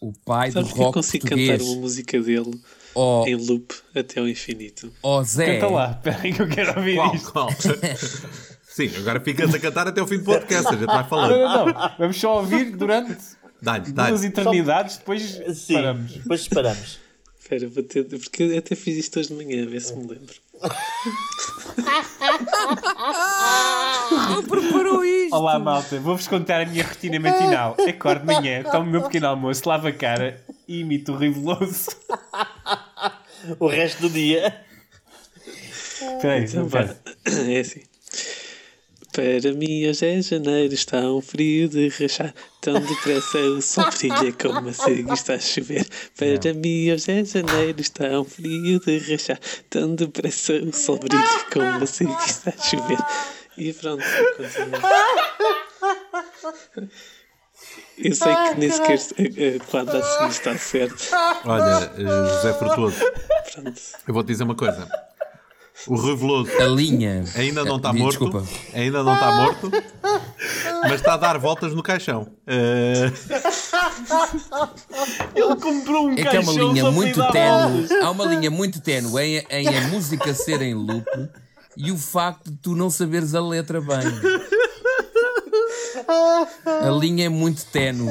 [0.00, 1.50] O pai do Sabes que eu rock consigo português.
[1.62, 2.50] cantar uma música dele
[2.94, 4.92] Ó em loop até ao infinito?
[5.02, 5.59] ó Zé.
[5.59, 7.33] Canta lá, espera aí que eu quero ouvir Qual, isto.
[7.33, 7.48] qual?
[8.64, 11.30] Sim, agora ficas a cantar até o fim do podcast, a gente vai Não, falando.
[11.38, 11.90] não, não.
[11.98, 13.16] Vamos só ouvir durante
[13.62, 14.26] Dá-lhe, duas dá-lhe.
[14.26, 15.22] eternidades, depois
[15.54, 16.12] Sim, paramos.
[16.12, 16.98] depois esperamos.
[17.40, 18.04] Espera, vou ter...
[18.04, 20.35] porque eu até fiz isto hoje de manhã, a ver se me lembro.
[24.48, 25.35] Preparou isto.
[25.37, 25.98] Olá, malta.
[26.00, 27.76] Vou-vos contar a minha rotina matinal.
[27.88, 31.30] Acordo de manhã, tomo o meu pequeno almoço, lavo a cara e imito o Rui
[31.30, 31.90] Veloso.
[33.59, 34.64] O resto do dia.
[36.18, 36.68] Então.
[37.48, 37.83] É assim.
[39.12, 42.35] Para mim hoje é janeiro, está um frio de rachar.
[42.61, 45.87] Tão depressa o sol brilha como a cega está a chover.
[46.16, 49.38] Para mim hoje é janeiro, está um frio de rachar.
[49.70, 51.22] Tão depressa o sol brilha
[51.53, 52.98] como a cega está a chover.
[53.57, 54.03] E pronto,
[54.37, 54.81] continua.
[57.96, 61.04] Eu sei que nem sequer a- a quadra assim está certo.
[61.44, 62.96] Olha, José Frutuoso,
[63.54, 63.80] Pronto.
[64.09, 64.88] eu vou-te dizer uma coisa.
[65.88, 67.24] O Rui Veloso A linha.
[67.37, 68.18] ainda não está morto.
[68.30, 68.44] Desculpa.
[68.72, 69.70] Ainda não está morto.
[70.83, 72.28] Mas está a dar voltas no caixão.
[72.46, 73.11] Eh,
[75.35, 77.33] Ele comprou um É que é uma caixão linha só para ir muito dar
[77.68, 77.90] bolas.
[77.90, 81.04] Há uma linha muito ténue em, em a música ser em loop
[81.76, 83.98] e o facto de tu não saberes a letra bem.
[86.87, 88.11] A linha é muito ténue.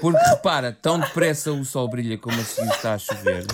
[0.00, 3.46] Porque repara, tão depressa o sol brilha como assim está a chover.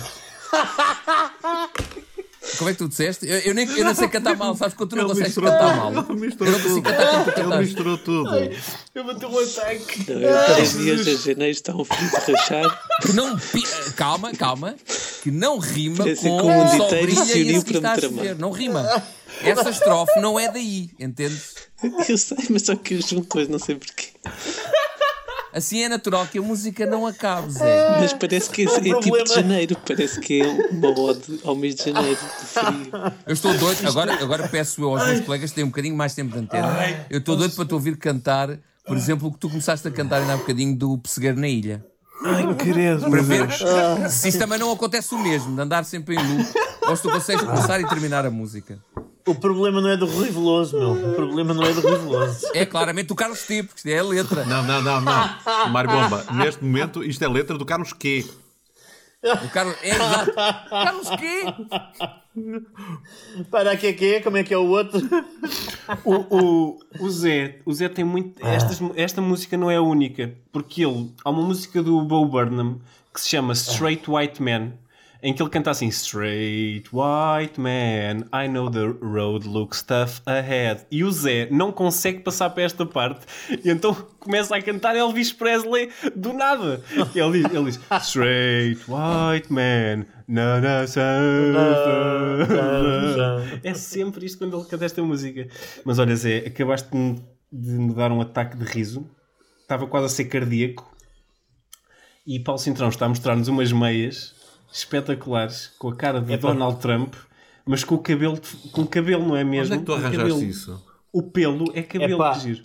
[2.57, 3.27] Como é que tu disseste?
[3.27, 4.73] Eu, eu nem, eu não sei cantar mal, sabes?
[4.73, 5.77] Quando tu não ele consegues misturou cantar tudo.
[5.77, 5.91] mal.
[5.91, 6.95] Ele Eu misturou não consigo tudo.
[6.95, 8.35] cantar como tu Ele misturou tudo.
[8.95, 10.05] Eu vou ter um ataque.
[10.11, 12.83] Não, eu mim hoje é janeiro, está um frio de rachar.
[13.01, 13.39] Que não.
[13.95, 14.75] Calma, calma.
[15.21, 17.81] Que não rima Parece com que o mundo o sol brilha se e que está
[17.81, 18.21] para a me chover.
[18.23, 18.39] tramar.
[18.39, 19.03] Não rima.
[19.43, 21.55] Essa estrofe não é daí, entendes?
[22.07, 24.07] Eu sei, mas só que eu junto hoje, não sei porquê.
[25.51, 27.99] Assim é natural que a música não acabe, Zé.
[27.99, 31.55] Mas parece que é, é tipo de problema- janeiro, parece que é uma ode ao
[31.55, 32.91] mês de janeiro, de frio.
[33.25, 36.13] Eu estou doido, agora, agora peço eu aos meus colegas que têm um bocadinho mais
[36.13, 37.05] tempo de antena.
[37.09, 40.21] Eu estou doido para te ouvir cantar, por exemplo, o que tu começaste a cantar
[40.21, 41.83] ainda há bocadinho do Pessegueiro na Ilha.
[42.23, 42.43] Ai.
[43.09, 43.59] Para veres
[44.11, 46.49] se isso também não acontece o mesmo, de andar sempre em loop,
[46.87, 48.79] ou se tu consegues começar e terminar a música.
[49.25, 51.11] O problema não é do Rui Veloso, meu.
[51.11, 52.47] O problema não é do Rui Veloso.
[52.53, 54.43] É claramente o Carlos Tipo, porque isto é a letra.
[54.45, 55.69] Não, não, não, não.
[55.69, 58.25] Mário Bomba, neste momento isto é letra do Carlos Q.
[59.43, 59.75] O Carlos.
[59.81, 60.33] É exato.
[60.69, 61.43] Carlos quê?
[63.49, 64.21] Para que é que é?
[64.21, 64.99] Como é que é o outro?
[66.05, 68.45] O, o, o Zé, o Zé tem muito.
[68.45, 71.11] Estas, esta música não é a única, porque ele.
[71.23, 72.79] Há uma música do Bo Burnham
[73.13, 74.73] que se chama Straight White Man,
[75.21, 80.85] em que ele canta assim: Straight White Man, I know the road looks tough ahead.
[80.89, 83.25] E o Zé não consegue passar para esta parte,
[83.63, 86.81] e então começa a cantar Elvis Presley do nada.
[87.15, 90.85] Ele diz, ele diz Straight White Man, na na
[93.63, 95.47] É sempre isto quando ele canta esta música.
[95.85, 96.89] Mas olha, Zé, acabaste
[97.51, 99.09] de me- dar um ataque de riso.
[99.61, 100.89] Estava quase a ser cardíaco.
[102.25, 104.35] E Paulo Cintrão está a mostrar-nos umas meias
[104.71, 107.13] espetaculares com a cara de Donald Trump,
[107.65, 109.73] mas com o cabelo, de- com cabelo, não é mesmo?
[109.73, 110.43] Onde é que tu arranjaste cabelo.
[110.43, 110.83] isso?
[111.11, 112.33] O pelo é cabelo, Epá.
[112.33, 112.63] giro.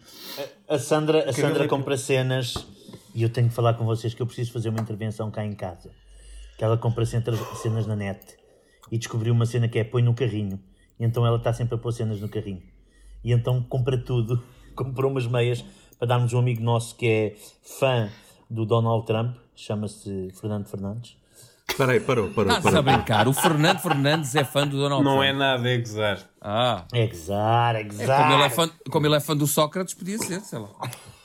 [0.69, 2.67] A Sandra, a Sandra é- compra cenas
[3.15, 5.55] e eu tenho que falar com vocês que eu preciso fazer uma intervenção cá em
[5.55, 5.91] casa.
[6.59, 8.21] Que ela compra cenas na net
[8.91, 10.61] e descobriu uma cena que é põe no carrinho.
[11.01, 12.63] E então ela está sempre a pôr cenas no carrinho.
[13.25, 14.43] E então compra tudo.
[14.77, 15.65] Comprou umas meias
[15.99, 18.11] para darmos um amigo nosso que é fã
[18.51, 21.17] do Donald Trump, chama-se Fernando Fernandes.
[21.69, 22.97] Espera aí, parou, parou, Estás a parou.
[22.99, 23.27] brincar.
[23.27, 25.25] O Fernando Fernandes é fã do Donald Não Trump.
[25.27, 26.21] é nada, é gozar.
[26.41, 26.85] Ah.
[26.93, 28.41] É gozar, é Como ele gozar.
[28.43, 30.69] é, fã, como ele é fã do Sócrates, podia ser, sei lá.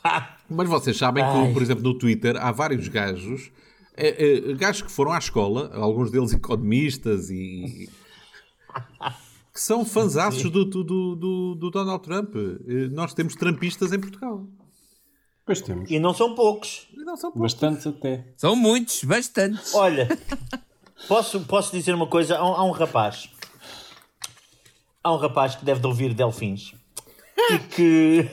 [0.49, 3.51] Mas vocês sabem que, por exemplo, no Twitter há vários gajos,
[3.97, 7.89] eh, eh, gajos que foram à escola, alguns deles economistas e.
[9.53, 12.33] que são do, do, do, do- do Donald Trump.
[12.35, 14.47] Eh, Nós temos trampistas em Portugal.
[15.49, 15.89] Pois temos.
[15.89, 16.87] E não são poucos.
[16.93, 17.53] E não são poucos.
[17.53, 18.23] Bastantes até.
[18.37, 19.73] São muitos, bastantes.
[19.73, 20.07] Olha,
[21.07, 22.37] posso, posso dizer uma coisa?
[22.37, 23.31] Há um, há um rapaz.
[25.03, 26.75] Há um rapaz que deve de ouvir Delfins.
[27.49, 28.29] E que.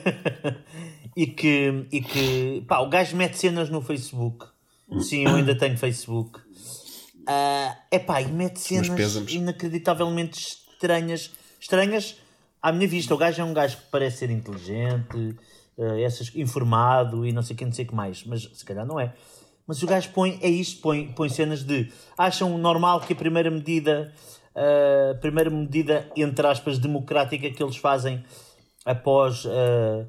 [1.16, 4.44] e que, e que pá, o gajo mete cenas no Facebook.
[5.00, 6.38] Sim, eu ainda tenho Facebook.
[7.26, 11.30] Ah, é pá, e mete cenas inacreditavelmente estranhas.
[11.58, 12.16] Estranhas
[12.60, 13.14] à minha vista.
[13.14, 15.34] O gajo é um gajo que parece ser inteligente,
[15.78, 18.24] ah, essas, informado e não sei o que, não sei o que mais.
[18.24, 19.12] Mas se calhar não é.
[19.66, 23.50] Mas o gajo põe, é isto, põe, põe cenas de acham normal que a primeira
[23.50, 24.12] medida,
[24.54, 28.24] ah, a primeira medida, entre aspas, democrática que eles fazem
[28.84, 30.06] após ah,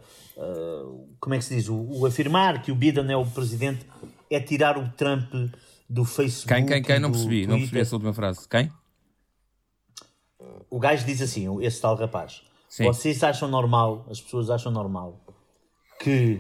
[1.19, 1.67] como é que se diz?
[1.67, 3.85] O, o afirmar que o Biden é o presidente
[4.29, 5.33] é tirar o Trump
[5.89, 6.53] do Facebook.
[6.53, 6.99] Quem, quem, quem?
[6.99, 7.47] Não percebi.
[7.47, 7.81] Não percebi Twitter.
[7.81, 8.47] essa última frase.
[8.47, 8.71] Quem?
[10.69, 12.43] O gajo diz assim, esse tal rapaz.
[12.69, 12.83] Sim.
[12.83, 15.19] Vocês acham normal, as pessoas acham normal
[15.99, 16.39] que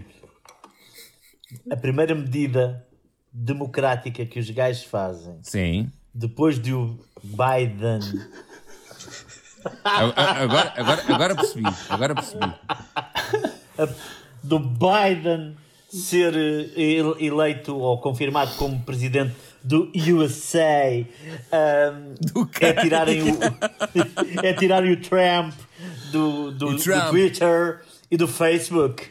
[1.71, 2.85] a primeira medida
[3.31, 5.91] democrática que os gajos fazem Sim.
[6.13, 7.99] depois de o Biden
[9.83, 11.63] Agora, agora, agora percebi.
[11.89, 12.53] Agora percebi.
[14.43, 15.57] do Biden
[15.89, 21.05] ser eh, ele- eleito ou confirmado como presidente do USA
[21.51, 23.37] um, Do é tirarem o
[24.45, 25.53] é tirarem o Trump
[26.11, 27.09] do, do, O do Trump.
[27.09, 29.05] Twitter e do Facebook.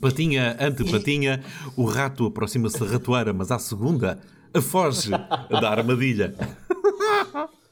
[0.00, 1.42] Patinha ante patinha,
[1.76, 4.18] o rato aproxima-se da ratoeira, mas à segunda
[4.60, 6.34] foge da armadilha.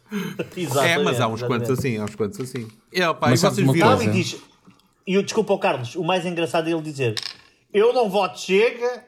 [0.82, 2.66] É, mas há uns quantos assim, há uns quantos assim.
[2.92, 3.90] É, pá, e vocês viram?
[3.90, 4.10] Não, coisa?
[4.10, 4.36] e diz,
[5.06, 7.14] e eu desculpa ao Carlos, o mais engraçado é ele dizer:
[7.72, 9.04] Eu não voto Chega,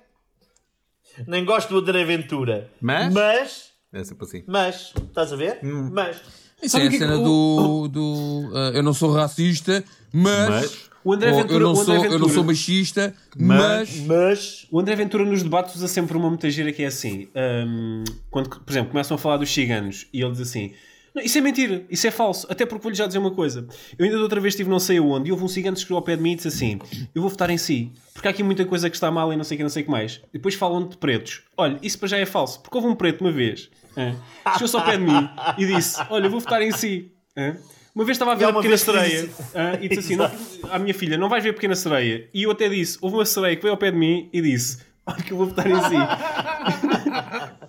[1.26, 3.12] nem gosto do André Ventura, Mas?
[3.12, 4.44] mas, É sempre assim.
[4.46, 5.58] mas, estás a ver?
[5.62, 5.90] Hum.
[5.92, 6.20] Mas,
[6.62, 7.88] Isso é a é que cena do.
[7.88, 10.48] do ah, eu não sou racista, mas.
[10.48, 10.91] Mas?
[11.04, 14.06] O André Ventura- eu, não André sou, eu não Ventura- sou machista, Mas- mas.
[14.06, 17.28] mas, O André Ventura nos debates usa sempre uma muita gira que é assim.
[17.66, 20.72] hum, quando, por exemplo, começam a falar dos ciganos e ele diz assim:
[21.14, 22.46] não, Isso é mentira, isso é falso.
[22.48, 23.66] Até porque vou-lhe já dizer uma coisa.
[23.98, 25.96] Eu ainda da outra vez estive não sei aonde e houve um cigano que chegou
[25.96, 26.78] ao pé de mim e disse assim:
[27.14, 29.44] Eu vou votar em si, porque há aqui muita coisa que está mal e não
[29.44, 30.20] sei o que, não sei o que mais.
[30.32, 31.42] E depois falam de pretos.
[31.56, 33.68] Olha, isso para já é falso, porque houve um preto uma vez.
[33.96, 34.14] é,
[34.54, 37.10] Chegou-se ao pé de mim e disse: Olha, eu vou votar em si.
[37.36, 37.56] é.
[37.94, 40.16] Uma vez estava a ver a uma Pequena que Sereia disse- ah, e disse assim:
[40.16, 40.30] não,
[40.72, 42.28] à minha filha, não vais ver a Pequena Sereia.
[42.32, 44.78] E eu até disse: houve uma sereia que veio ao pé de mim e disse:
[45.06, 45.96] Olha, que eu vou votar em si.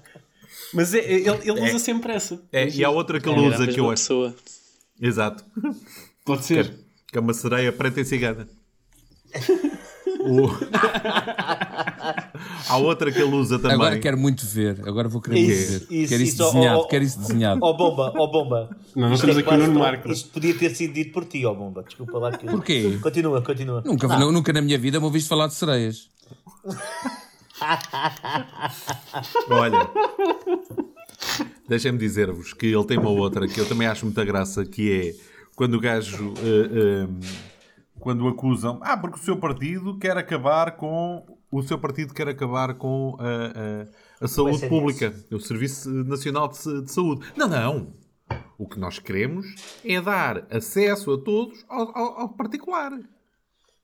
[0.73, 2.41] Mas é- é- ele, ele usa sempre essa.
[2.51, 4.01] É, e há outra que ele a usa que mesma eu acho.
[4.03, 4.35] pessoa.
[5.01, 5.43] Exato.
[6.25, 6.73] Pode ser.
[7.11, 8.47] Que é uma sereia preta e cigana.
[10.25, 10.49] O-
[12.69, 13.75] Há outra que ele usa também.
[13.75, 14.79] Agora quero muito ver.
[14.87, 15.95] Agora vou querer Isso, ver.
[15.95, 16.77] isso, quero isso isso, desenhado.
[16.79, 17.59] ó, ó, quero isso desenhado.
[17.63, 18.69] ó bomba, ó bomba.
[18.95, 20.11] Não, temos é aqui o quase Nuno tão- Marco.
[20.11, 21.83] Isto podia ter sido dito por ti, ó bomba.
[21.83, 22.45] Desculpa lá que.
[22.45, 22.97] Porquê?
[23.01, 23.81] Continua, continua.
[23.85, 26.09] Nunca, Ah, nu- nunca na minha vida me ouviste falar de sereias.
[29.49, 29.89] Olha,
[31.67, 35.13] deixem-me dizer-vos que ele tem uma outra que eu também acho muita graça, que é
[35.55, 36.33] quando o gajo.
[36.39, 37.07] eh, eh,
[38.03, 41.25] quando acusam, ah, porque o seu partido quer acabar com.
[41.49, 46.81] O seu partido quer acabar com a, a- a saúde pública, o Serviço Nacional de,
[46.83, 47.25] de Saúde.
[47.37, 47.93] Não, não.
[48.57, 49.45] O que nós queremos
[49.85, 52.91] é dar acesso a todos ao, ao- ao particular.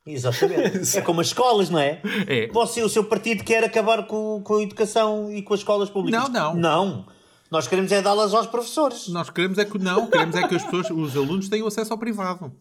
[0.06, 0.80] Exatamente.
[0.98, 2.02] É como as escolas, não é?
[2.28, 2.48] É.
[2.52, 6.28] Você, o seu partido quer acabar com, com a educação e com as escolas públicas.
[6.30, 6.56] Não, não.
[6.56, 7.06] Não.
[7.52, 9.08] Nós queremos é dá-las aos professores.
[9.08, 11.98] Nós queremos é que não, queremos é que as pessoas, os alunos tenham acesso ao
[12.00, 12.52] privado.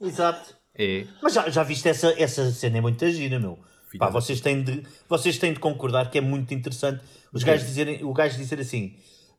[0.00, 0.54] Exato.
[0.74, 1.06] É.
[1.22, 3.58] Mas já, já viste essa, essa cena é muito gira, meu.
[3.98, 8.04] Pá, vocês, têm de, vocês têm de concordar que é muito interessante os gajos dizerem,
[8.04, 8.96] o gajo dizer assim: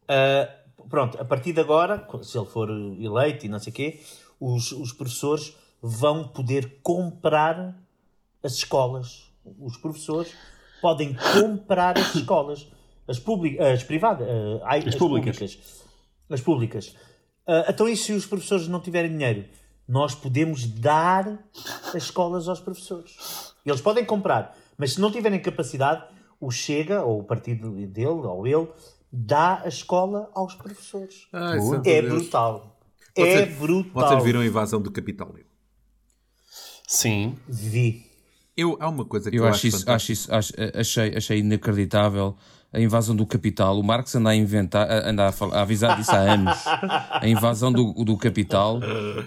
[0.07, 0.49] ah,
[0.89, 3.99] pronto, a partir de agora, se ele for eleito e não sei o quê,
[4.39, 7.75] os, os professores vão poder comprar
[8.43, 9.31] as escolas.
[9.59, 10.33] Os professores
[10.81, 12.67] podem comprar as escolas.
[13.07, 14.27] As, public, as privadas.
[14.27, 15.37] ah, ai, as, públicas.
[15.37, 15.83] públicas.
[16.29, 16.95] As públicas.
[17.47, 19.45] Ah, então, e se os professores não tiverem dinheiro?
[19.87, 21.39] Nós podemos dar
[21.87, 23.53] as escolas aos professores.
[23.65, 26.03] Eles podem comprar, mas se não tiverem capacidade,
[26.39, 28.67] o Chega, ou o partido dele, ou ele,
[29.11, 31.27] dá a escola aos professores.
[31.31, 32.13] Ai, santo é Deus.
[32.23, 32.79] brutal.
[33.15, 34.09] é brutal.
[34.09, 35.45] Vocês viram a invasão do Capitólio?
[36.87, 37.37] Sim.
[37.47, 38.05] Vi.
[38.55, 39.95] Eu, há uma coisa que eu, Eu acho isso, fantástica.
[39.95, 42.35] acho isso acho- achei, achei inacreditável
[42.71, 43.79] a invasão do capital.
[43.79, 46.57] O Marx anda a inventar, anda a, fal- a avisar disso há anos.
[47.19, 48.79] A invasão do, do capital.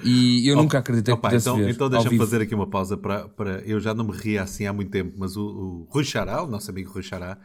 [0.05, 1.71] E eu nunca acreditei que Opa, pudesse então, ver.
[1.71, 3.61] então deixa-me fazer aqui uma pausa para, para.
[3.67, 6.47] Eu já não me ria assim há muito tempo, mas o, o Rui Xará, o
[6.47, 7.39] nosso amigo Rui Xará,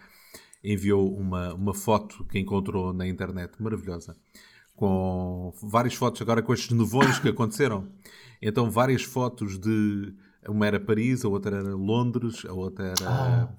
[0.64, 4.16] enviou uma, uma foto que encontrou na internet maravilhosa,
[4.76, 7.88] com várias fotos agora com estes nevões que aconteceram.
[8.42, 10.14] Então, várias fotos de.
[10.48, 13.50] Uma era Paris, a outra era Londres, a outra era.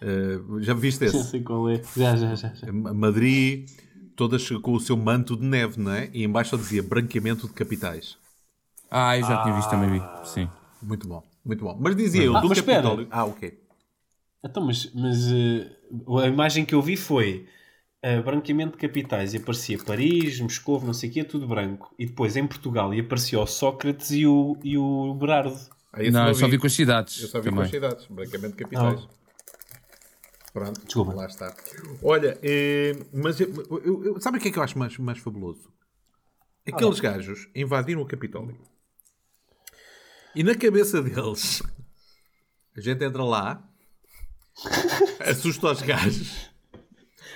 [0.00, 1.22] Eh, já viste esse?
[1.30, 1.80] sei qual é.
[1.96, 2.52] Já, já, já.
[2.54, 2.72] já.
[2.72, 3.68] Madrid,
[4.16, 6.10] todas com o seu manto de neve, não é?
[6.12, 8.16] E embaixo só dizia branqueamento de capitais.
[8.90, 10.02] Ah, eu já tinha visto também, vi.
[10.24, 10.48] Sim.
[10.82, 11.22] Muito bom.
[11.44, 11.76] Muito bom.
[11.80, 12.82] Mas dizia eu, Ah, do mas espera.
[12.82, 13.08] Capitólio...
[13.10, 13.58] Ah, ok.
[14.44, 15.70] Então, mas, mas eh,
[16.22, 17.46] a imagem que eu vi foi
[18.02, 21.94] eh, branqueamento de capitais e aparecia Paris, Moscou, não sei o quê, tudo branco.
[21.98, 25.58] E depois em Portugal e aparecia o Sócrates e o, e o Berardo.
[25.92, 26.52] Ah, esse Não, eu só vi.
[26.52, 27.20] vi com as cidades.
[27.22, 27.64] Eu só vi com também.
[27.64, 29.08] as cidades, brancamente capitais.
[30.54, 31.12] Pronto, Desculpa.
[31.14, 31.52] lá está.
[32.00, 33.52] Olha, eh, mas eu,
[33.84, 35.68] eu- eu- sabe o que é que eu acho mais, mais fabuloso?
[36.66, 38.56] Aqueles gajos invadiram o Capitólio
[40.34, 41.60] e na cabeça deles
[42.76, 43.68] a gente entra lá,
[45.20, 46.50] assusta os gajos,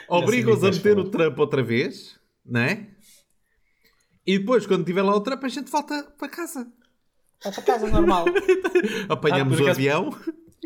[0.08, 2.88] obriga-os a meter o Trump outra vez, não é?
[4.24, 6.70] E depois, quando tiver lá o Trump, a gente volta para casa.
[7.42, 8.26] Vai para casa normal.
[9.08, 10.10] Apanhamos Ah, o avião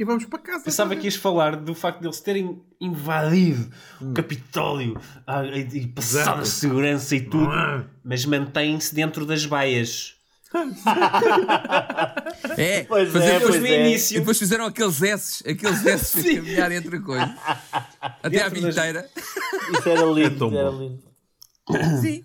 [0.02, 0.64] e vamos para casa.
[0.64, 5.86] Pensava que ias falar do facto de eles terem invadido o Capitólio ah, e, e
[5.86, 7.50] passado a segurança e tudo,
[8.04, 10.16] mas mantêm-se dentro das baias.
[12.58, 13.70] É, Pois fazer- é, Depois pois no é.
[13.70, 14.18] E início.
[14.20, 17.24] depois fizeram aqueles S, aqueles S a caminhar entre a coisa.
[18.22, 18.76] Até à Dentro das-.
[18.76, 20.38] Isso era É lindo.
[20.38, 20.78] tão era bom.
[20.80, 21.02] lindo.
[22.00, 22.24] Sim.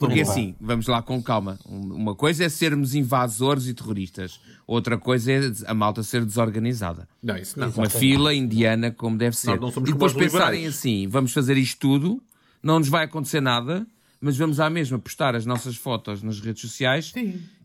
[0.00, 1.58] Porque assim, vamos lá com calma.
[1.68, 4.40] Um- Uma coisa é sermos invasores e terroristas.
[4.66, 7.06] Outra coisa é a malta ser desorganizada.
[7.22, 7.68] Não, isso não.
[7.70, 9.60] Uma fila indiana como deve ser.
[9.60, 10.76] não somos e depois pensarem liberais.
[10.78, 12.22] assim, vamos fazer isto tudo,
[12.62, 13.86] não nos vai acontecer nada,
[14.20, 17.12] mas vamos à mesma postar as nossas fotos nas redes sociais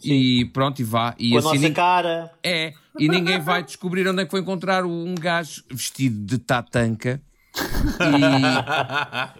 [0.04, 1.16] e pronto, e vá.
[1.18, 2.32] E Com a assim nossa ninguém- cara.
[2.44, 7.22] É, e ninguém vai descobrir onde é que foi encontrar um gajo vestido de tatanca.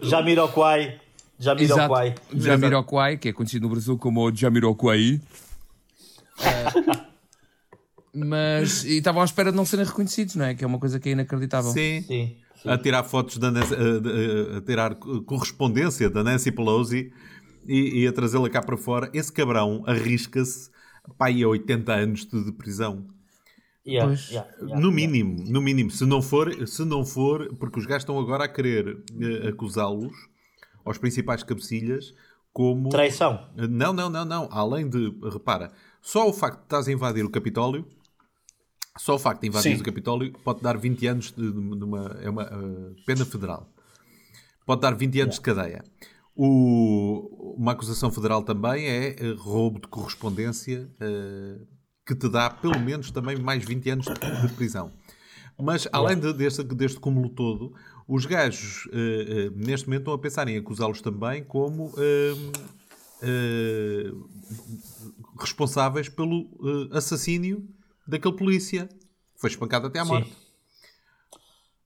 [0.08, 0.98] Jamiroquai.
[1.38, 2.08] Jamiroquai.
[2.08, 2.40] Exato.
[2.40, 5.20] Jamiroquai, que é conhecido no Brasil como o Jamiroquai.
[6.38, 7.06] Ah,
[8.14, 10.54] mas e estavam à espera de não serem reconhecidos, não é?
[10.54, 11.70] Que é uma coisa que é inacreditável.
[11.72, 12.02] Sim.
[12.02, 12.36] Sim.
[12.64, 17.12] A tirar fotos da Nancy, a, a- a tirar correspondência da Nancy Pelosi
[17.66, 19.10] e, e a trazê-la cá para fora.
[19.12, 20.70] Esse cabrão arrisca-se
[21.18, 23.06] pá, aí a 80 anos de, de prisão.
[23.86, 24.28] Yeah, Pois.
[24.30, 24.96] yeah, yeah, no yeah.
[24.96, 25.90] mínimo, no mínimo.
[25.92, 30.12] Se não for, se não for porque os gajos estão agora a querer eh, acusá-los,
[30.86, 32.14] aos principais cabecilhas,
[32.52, 32.88] como...
[32.88, 33.50] Traição.
[33.54, 34.48] Não, não, não, não.
[34.50, 37.86] Além de, repara, só o facto de estás a invadir o Capitólio,
[38.96, 39.80] só o facto de invadir Sim.
[39.82, 43.68] o Capitólio pode dar 20 anos de, de uma, é uma eh, pena federal.
[44.64, 45.84] Pode dar 20 anos de cadeia.
[46.34, 51.58] O- uma acusação federal também é eh, roubo de correspondência, eh,
[52.06, 54.92] que te dá pelo menos também mais 20 anos de, de prisão.
[55.58, 57.74] Mas além de- deste, deste cúmulo todo,
[58.08, 62.34] os gajos eh, eh, neste momento estão a pensar em acusá-los também como eh,
[65.40, 66.48] responsáveis pelo
[66.92, 67.66] assassínio
[68.06, 70.12] daquele polícia que foi espancado até à Sim.
[70.12, 70.36] morte.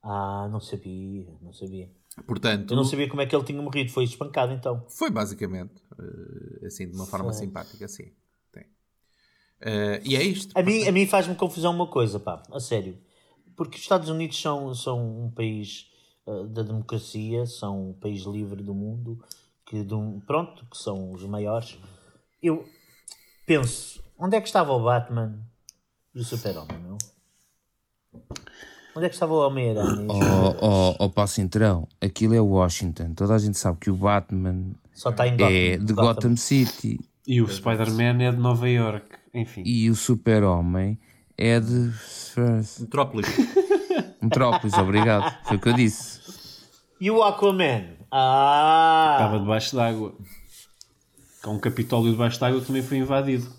[0.02, 1.90] Ah, não sabia, não sabia.
[2.26, 3.90] Portanto, Eu não sabia como é que ele tinha morrido.
[3.90, 4.84] Foi espancado então.
[4.88, 5.82] foi basicamente
[6.66, 8.12] assim, de uma forma simpática, assim.
[8.52, 8.66] Tem.
[9.60, 10.56] Eh, e é isto.
[10.56, 12.98] A mim, a mim faz-me confusão uma coisa, pá, a sério.
[13.56, 15.90] Porque os Estados Unidos são, são um país
[16.26, 19.22] ah, da democracia, são um país livre do mundo,
[19.66, 21.78] que de um- pronto, que são os maiores.
[22.42, 22.64] Eu
[23.46, 25.38] penso, onde é que estava o Batman
[26.14, 26.98] e o Super-Homem, não?
[28.96, 30.06] Onde é que estava o Homem-Aranha?
[30.08, 33.14] o- Oh, oh, oh pá, Cintrão, aquilo é Washington.
[33.14, 35.54] Toda a gente sabe que o Batman Só está em Gotham.
[35.54, 39.06] é de Gotham City E o Spider-Man é de Nova York.
[39.32, 39.62] Enfim.
[39.64, 40.98] e o Super-Homem
[41.38, 41.92] é de
[42.80, 43.28] Metrópolis.
[44.20, 44.74] Metrópolis.
[44.74, 45.44] Obrigado.
[45.44, 46.20] Foi o que eu disse.
[47.00, 47.96] E o Aquaman?
[48.10, 49.16] Ah!
[49.18, 50.14] Estava debaixo d'água.
[51.42, 53.50] Com um Capitólio debaixo d'água também foi invadido.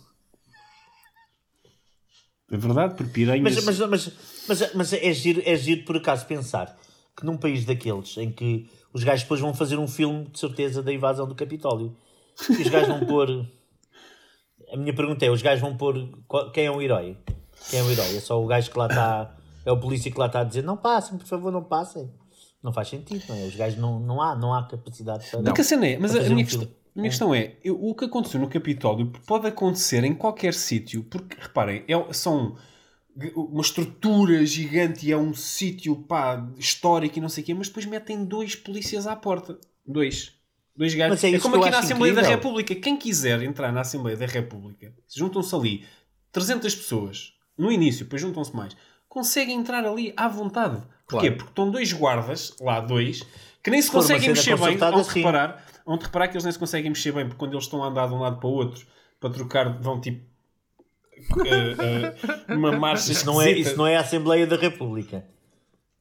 [2.52, 3.42] É verdade, por piranhas.
[3.42, 4.12] Mas, mas, mas,
[4.48, 6.78] mas, mas é, giro, é giro por acaso pensar
[7.18, 10.84] que num país daqueles em que os gajos depois vão fazer um filme de certeza
[10.84, 11.96] da invasão do Capitólio
[12.50, 13.48] e os gajos vão pôr.
[14.72, 16.10] A minha pergunta é: os gajos vão pôr.
[16.54, 17.18] Quem é o herói?
[17.70, 18.18] Quem é o herói?
[18.18, 19.36] É só o gajo que lá está.
[19.66, 22.10] É o polícia que lá está a dizer: não passem, por favor, não passem.
[22.64, 23.46] Não faz sentido, não é?
[23.48, 25.42] Os gajos não, não, há, não há capacidade para.
[25.44, 26.64] Porque a cena é, mas a, minha, um questão,
[26.96, 31.04] a minha questão é, eu- o que aconteceu no Capitólio pode acontecer em qualquer sítio,
[31.06, 32.56] porque reparem, é- são
[33.36, 37.68] uma estrutura gigante e é um sítio pá, histórico e não sei o quê, mas
[37.68, 39.58] depois metem dois polícias à porta.
[39.86, 40.32] Dois.
[40.76, 41.24] Dois gajos.
[41.24, 42.38] É É, como aqui na Assembleia da incrível.
[42.38, 42.76] República.
[42.76, 45.84] Quem quiser entrar na Assembleia da República, juntam-se ali
[46.32, 48.76] 300 pessoas no início, depois juntam-se mais,
[49.12, 50.78] conseguem entrar ali à vontade.
[51.06, 51.28] Porquê?
[51.28, 51.36] Claro.
[51.36, 53.22] Porque estão dois guardas, lá dois,
[53.62, 54.78] que nem se conseguem mexer bem.
[55.04, 55.20] sim.
[55.20, 58.08] reparar, reparar que eles nem se conseguem mexer bem, porque quando eles estão a andar
[58.08, 58.86] de um lado para o outro
[59.20, 60.26] para trocar, vão tipo.
[61.46, 62.14] eh,
[62.48, 65.26] eh, uma marcha Isso não, é, isso não é a Assembleia da República.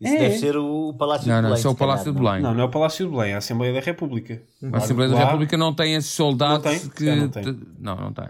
[0.01, 0.19] Isso É.
[0.19, 1.59] deve ser o Palácio Não, de não, Belém.
[1.59, 2.25] isso é o Palácio de não?
[2.25, 2.43] Belém.
[2.43, 4.41] Não, não é o Palácio de Belém, é a Assembleia da República.
[4.73, 6.89] A Assembleia da República não tem esses soldados Não tem?
[6.89, 7.05] que.
[7.05, 7.61] Já não tem.
[7.79, 8.29] Não, não tem.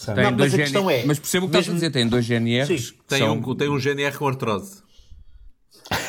[0.00, 0.22] Sabe?
[0.22, 0.62] Tem Não, mas dois a GN...
[0.62, 2.66] questão é, Mas percebo o que estás a mesmo- dizer, tem dois GNRs.
[2.88, 2.94] Sim.
[3.06, 4.82] Tem, são- um, tem um GNR com artrose.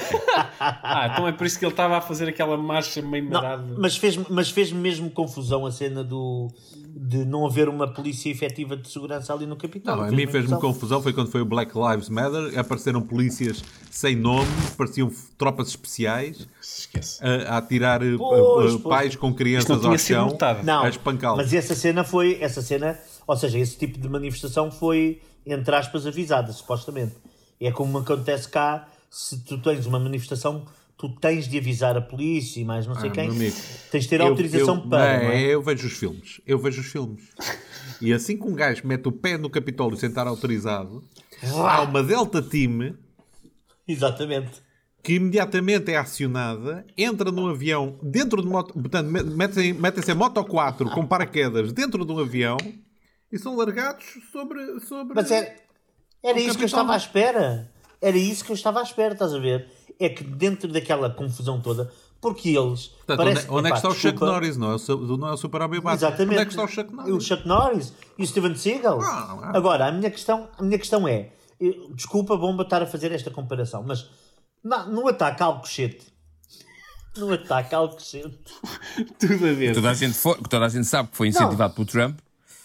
[0.60, 3.66] Ah, então é por isso que ele estava a fazer aquela marcha meio marada.
[3.80, 6.48] Mas fez-me mas fez mesmo confusão a cena do,
[6.88, 10.02] de não haver uma polícia efetiva de segurança ali no Capitólio.
[10.04, 11.02] Não, a mim Fez-me confusão.
[11.02, 17.20] foi quando foi o Black Lives Matter, apareceram polícias sem nome, pareciam tropas especiais Esquece.
[17.24, 18.82] a, a atirar eh, Pois, eh, pois.
[18.84, 20.38] pais com crianças ao chão.
[20.64, 21.38] Não, a espancá-los.
[21.44, 22.98] mas essa cena foi, essa cena,
[23.28, 27.16] ou seja, esse tipo de manifestação foi, entre aspas, avisada, supostamente.
[27.60, 30.66] É como acontece cá, se tu tens uma manifestação,
[30.98, 33.30] tu tens de avisar a polícia e mais não sei Ah, quem.
[33.30, 33.56] amigo,
[33.92, 35.18] Tens de ter Eu- autorização eu, para.
[35.18, 35.42] não, não é?
[35.44, 36.42] eu vejo os filmes.
[36.46, 37.24] Eu vejo os filmes.
[38.02, 41.04] E assim que um gajo mete o pé no Capitólio sem estar autorizado,
[41.44, 42.96] há uma Delta Team
[43.88, 44.52] Exatamente.
[45.04, 50.44] que imediatamente é acionada, entra num avião dentro de moto, portanto, me- metem-se em moto
[50.44, 52.58] 4 com paraquedas dentro de um avião
[53.32, 54.80] e são largados sobre.
[54.82, 55.14] sobre...
[55.16, 55.56] Mas é-
[56.24, 57.72] era O isso que eu estava à espera.
[58.02, 59.68] Era isso que eu estava à espera, estás a ver?
[60.00, 62.88] É que dentro daquela confusão toda, porque eles.
[62.88, 64.58] Portanto, parece, onde, onde é que está o Chuck Norris?
[64.58, 65.94] Não é o, não é o Super-Homem Batman.
[65.94, 66.32] Exatamente.
[66.34, 67.14] Onde é que está o Chuck Norris?
[67.16, 69.02] O Chuck Norris e o Steven Seagal.
[69.02, 69.52] Ah, ah.
[69.58, 73.30] Agora, a minha questão, a minha questão é: eu- desculpa, bomba, estar a fazer esta
[73.30, 74.10] comparação, mas
[74.64, 76.08] na- no ataque ao Alcochete,
[77.18, 78.40] no ataque ao Alcochete,
[79.20, 79.74] Tudo a ver.
[79.76, 82.20] Toda a, gente foi- que toda a gente sabe que foi incentivado pelo Trump.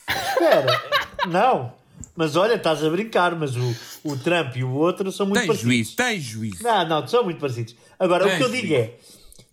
[0.08, 0.66] Espera,
[1.28, 1.72] não,
[2.14, 5.46] mas olha, estás a brincar, mas o, o Trump e o outro são muito Tem
[5.46, 5.74] parecidos.
[5.74, 6.62] juízo, tem juízo.
[6.62, 7.74] Não, não, são muito parecidos.
[7.98, 8.94] Agora, o Tem, que eu digo é: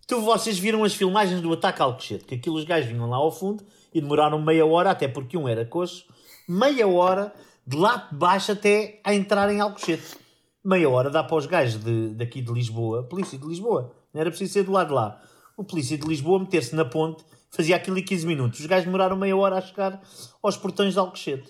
[0.07, 3.17] tu, vocês viram as filmagens do ataque ao Alcochete, que aquilo os gajos vinham lá
[3.17, 6.05] ao fundo e demoraram meia hora, até porque um era coxo,
[6.47, 7.33] meia hora
[7.65, 10.17] de lá de baixo até a entrar em Alcochete.
[10.65, 14.29] Meia hora dá para os gajos de, daqui de Lisboa, polícia de Lisboa, não era
[14.29, 15.21] preciso ser do lado de lá.
[15.57, 17.23] O polícia de Lisboa meter-se na ponte,
[17.55, 18.59] fazia aquilo em 15 minutos.
[18.59, 20.01] Os gajos demoraram meia hora a chegar
[20.41, 21.43] aos portões de Alcochete.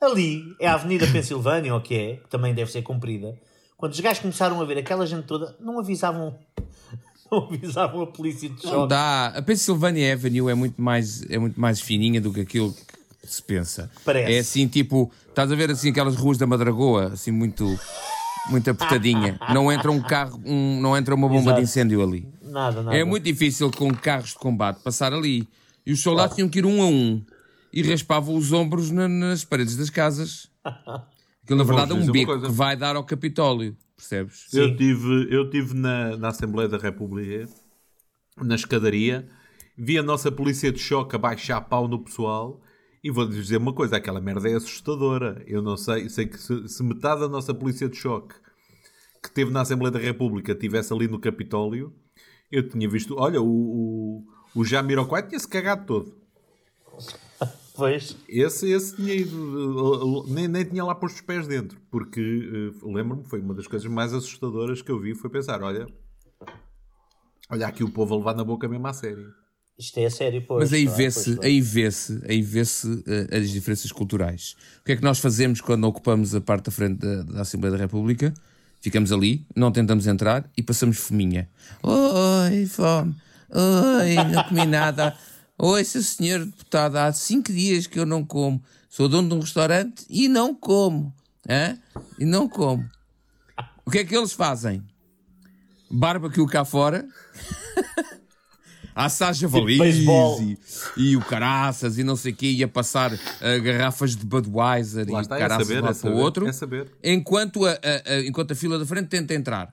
[0.00, 3.36] Ali é a Avenida Pensilvânia, ou que é, que também deve ser comprida.
[3.76, 6.36] Quando os gajos começaram a ver aquela gente toda, não avisavam,
[7.30, 8.88] não avisavam a polícia de Não choque.
[8.88, 9.26] dá.
[9.34, 13.42] A Pennsylvania Avenue é muito mais, é muito mais fininha do que aquilo que se
[13.42, 13.90] pensa.
[14.04, 14.32] Parece.
[14.32, 17.78] É assim, tipo, estás a ver assim aquelas ruas da Madragoa, assim muito,
[18.50, 19.38] muito apertadinha.
[19.52, 21.56] Não entra um carro, um- não entra uma bomba Exato.
[21.56, 22.28] de incêndio ali.
[22.48, 22.96] Nada, nada.
[22.96, 25.46] É muito difícil com carros de combate passar ali.
[25.86, 27.24] E os soldados tinham que ir um a um
[27.72, 30.50] e raspavam os ombros na- nas paredes das casas.
[31.44, 32.46] Aquilo, na verdade, é um coisa.
[32.46, 33.76] que vai dar ao Capitólio.
[33.96, 34.52] Percebes?
[34.52, 37.48] Eu tive, eu tive na, na Assembleia da República,
[38.36, 39.28] na escadaria,
[39.76, 42.60] vi a nossa polícia de choque a baixar pau no pessoal
[43.02, 45.42] e vou-lhes dizer uma coisa, aquela merda é assustadora.
[45.46, 48.34] Eu não sei, sei que se, se metade da nossa polícia de choque
[49.22, 51.92] que teve na Assembleia da República estivesse ali no Capitólio,
[52.50, 54.24] eu tinha visto, olha, o, o,
[54.54, 56.14] o Jamiroquai tinha-se cagado todo.
[57.74, 58.16] Pois.
[58.28, 62.72] Esse, esse tinha ido, uh, uh, nem, nem tinha lá posto os pés dentro, porque
[62.82, 65.86] uh, lembro-me, foi uma das coisas mais assustadoras que eu vi, foi pensar, olha,
[67.48, 69.32] olha aqui o povo a levar na boca mesmo à sério.
[69.78, 70.64] Isto é a sério, pois.
[70.64, 74.56] Mas aí claro, vê-se, aí vê-se, aí vê-se eh, as diferenças culturais.
[74.80, 77.76] O que é que nós fazemos quando ocupamos a parte da frente da, da Assembleia
[77.76, 78.34] da República?
[78.80, 81.48] Ficamos ali, não tentamos entrar e passamos fominha.
[81.82, 83.14] Oi, fome.
[83.50, 85.16] Oi, não comi nada.
[85.58, 88.62] Oi, seu senhor deputado, há cinco dias que eu não como.
[88.88, 91.12] Sou dono de um restaurante e não como.
[91.48, 91.76] Hã?
[92.18, 92.88] E não como.
[93.84, 94.82] O que é que eles fazem?
[95.90, 97.06] Barbecue cá fora.
[99.06, 100.42] Assar javalis beisebol.
[100.42, 100.58] e,
[100.96, 105.08] e o caraças e não sei o quê, e a passar ah, garrafas de Budweiser
[105.10, 106.92] Lá e está, é caraças saber, de um é para o saber, outro, é saber.
[107.04, 107.76] Enquanto, a, a-
[108.14, 109.72] a- enquanto a fila da frente tenta entrar.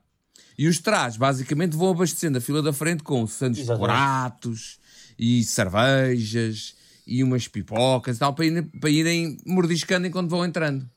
[0.57, 3.77] E os trás, basicamente, vão abastecendo a fila da frente com Exatamente.
[3.79, 4.79] pratos
[5.19, 6.75] e cervejas
[7.07, 10.89] e umas pipocas e tal, para, ir- para irem mordiscando enquanto vão entrando.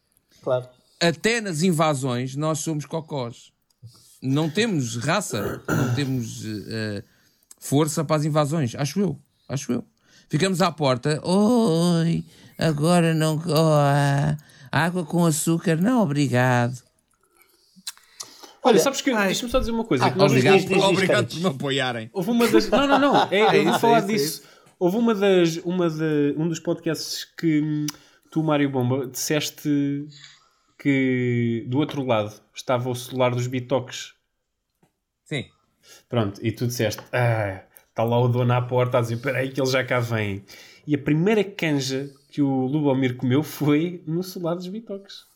[0.43, 0.67] Claro.
[1.01, 3.53] Até nas invasões, nós somos cocós.
[4.23, 7.05] Não temos raça, não temos eh,
[7.59, 8.75] força para as invasões.
[8.75, 9.85] Acho eu, acho eu.
[10.29, 11.21] Ficamos à porta.
[11.25, 12.25] Oi,
[12.59, 13.37] agora não.
[13.47, 14.37] Oh,
[14.71, 16.83] água com açúcar, não, obrigado.
[18.63, 19.15] Olha, sabes que.
[19.15, 20.05] Deixa-me só dizer uma coisa.
[20.05, 22.11] Ah, que nós Obrigado, diz, diz, obrigado diz, por me apoiarem.
[22.13, 22.69] Houve uma das.
[22.71, 23.29] Não, não, não.
[23.31, 24.43] É, eu vou isso, falar é isso, é disso.
[24.79, 25.57] Houve uma das.
[25.59, 27.87] Uma de, um dos podcasts que
[28.31, 30.07] tu, Mário Bomba, disseste
[30.79, 34.15] que do outro lado estava o celular dos Bitoques.
[35.25, 35.47] Sim.
[36.09, 39.51] Pronto, e tu disseste: Ah, está lá o dono à porta a dizer: Espera aí
[39.51, 40.45] que ele já cá vem.
[40.87, 45.27] E a primeira canja que o Lubomir comeu foi no celular dos Bitoques.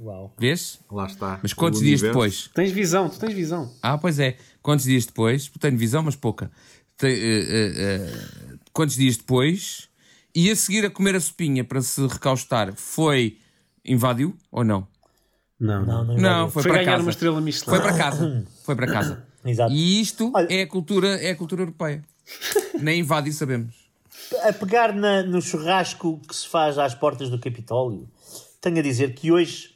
[0.00, 0.34] Uau.
[0.38, 0.80] Vês?
[0.90, 1.38] Lá está.
[1.42, 2.48] Mas quantos dias depois?
[2.54, 3.72] Tens visão, tu tens visão.
[3.82, 4.36] Ah, pois é.
[4.62, 5.48] Quantos dias depois?
[5.60, 6.50] Tenho visão, mas pouca.
[6.96, 9.88] Tem, eh, eh, eh, quantos dias depois?
[10.34, 13.38] e a seguir a comer a sopinha para se recaustar, foi.
[13.84, 14.86] invadiu ou não?
[15.58, 17.02] Não, Não, não, Não, foi, Foi para ganhar casa.
[17.02, 17.70] uma estrela Michelin.
[17.70, 18.44] Foi para casa.
[18.64, 19.26] Foi para casa.
[19.44, 19.72] Exato.
[19.72, 22.02] E isto Olha- é a cultura, é a cultura europeia.
[22.80, 23.74] Nem invade sabemos.
[24.44, 28.08] A pegar na- no churrasco que se faz às portas do Capitólio,
[28.60, 29.70] tenho a dizer que hoje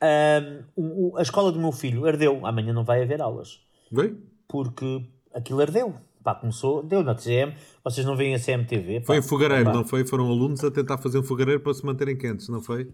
[0.00, 2.44] ahm, o- o- a escola do meu filho ardeu.
[2.46, 3.60] Amanhã não vai haver aulas.
[3.92, 4.16] Foi?
[4.46, 5.04] Porque
[5.34, 5.94] aquilo ardeu.
[6.22, 7.54] Pá, começou, deu na TCM.
[7.82, 9.00] Vocês não veem a CMTV.
[9.00, 9.06] pá.
[9.06, 10.06] Foi fogareiro, Pá, não foi?
[10.06, 12.88] Foram alunos a tentar fazer um fogareiro para se manterem quentes, não foi?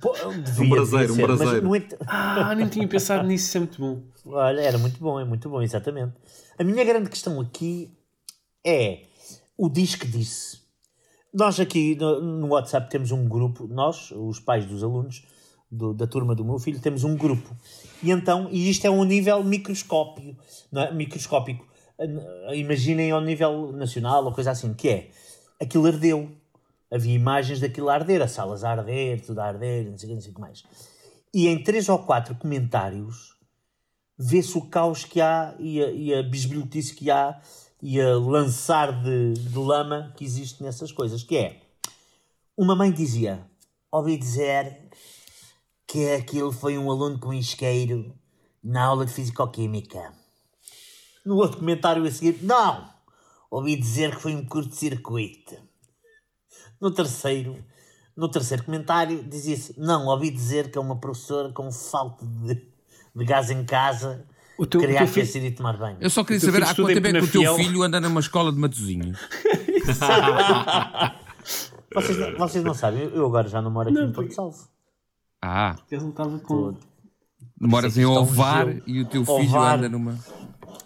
[0.00, 0.12] Pô,
[0.44, 1.76] devia- Um braseiro, um braseiro.
[1.76, 4.02] ent- Ah, nem tinha pensado nisso, isso é muito bom.
[4.26, 6.12] Olha, era muito bom, é muito bom, exatamente.
[6.58, 7.90] A minha grande questão aqui
[8.64, 9.04] é
[9.56, 10.60] o diz que disse.
[11.32, 15.24] Nós aqui no, no WhatsApp temos um grupo, nós, os pais dos alunos
[15.70, 17.48] do- da turma do meu filho, temos um grupo.
[18.02, 20.36] E então, e isto é um nível microscópio,
[20.72, 20.92] não é?
[20.92, 21.64] microscópico.
[22.54, 25.10] Imaginem ao nível nacional ou coisa assim, que é
[25.60, 26.30] aquilo ardeu.
[26.90, 30.10] Havia imagens daquilo a arder, as salas a arder, tudo a arder, não sei o
[30.10, 30.64] que, não sei o que mais.
[31.32, 33.36] E em três ou quatro comentários
[34.18, 37.40] vê-se o caos que há e a, e a bisbilhotice que há
[37.80, 41.22] e a lançar de, de lama que existe nessas coisas.
[41.22, 41.62] Que é,
[42.56, 43.46] uma mãe dizia,
[43.90, 44.90] ouvi dizer
[45.86, 48.14] que aquilo foi um aluno com isqueiro
[48.62, 50.12] na aula de Fisicoquímica.
[51.24, 52.88] No outro comentário a seguir, não,
[53.50, 55.69] ouvi dizer que foi um curto-circuito.
[56.80, 57.56] No terceiro,
[58.16, 62.54] no terceiro comentário dizia-se, não, ouvi dizer que é uma professora com falta de,
[63.14, 64.24] de gás em casa
[64.58, 65.98] O teu- queria o teu filho- e tomar banho.
[66.00, 68.50] Eu só queria saber há quanto tempo é que o teu filho anda numa escola
[68.52, 69.18] de Matozinhos.
[71.92, 74.68] Vocês, não- vocês não sabem, eu agora já não moro aqui em Porto Salvo.
[75.42, 76.74] Ah, Eu não estava com.
[77.60, 79.76] moras em um Ovar e o teu filho Ovar.
[79.78, 80.16] anda numa.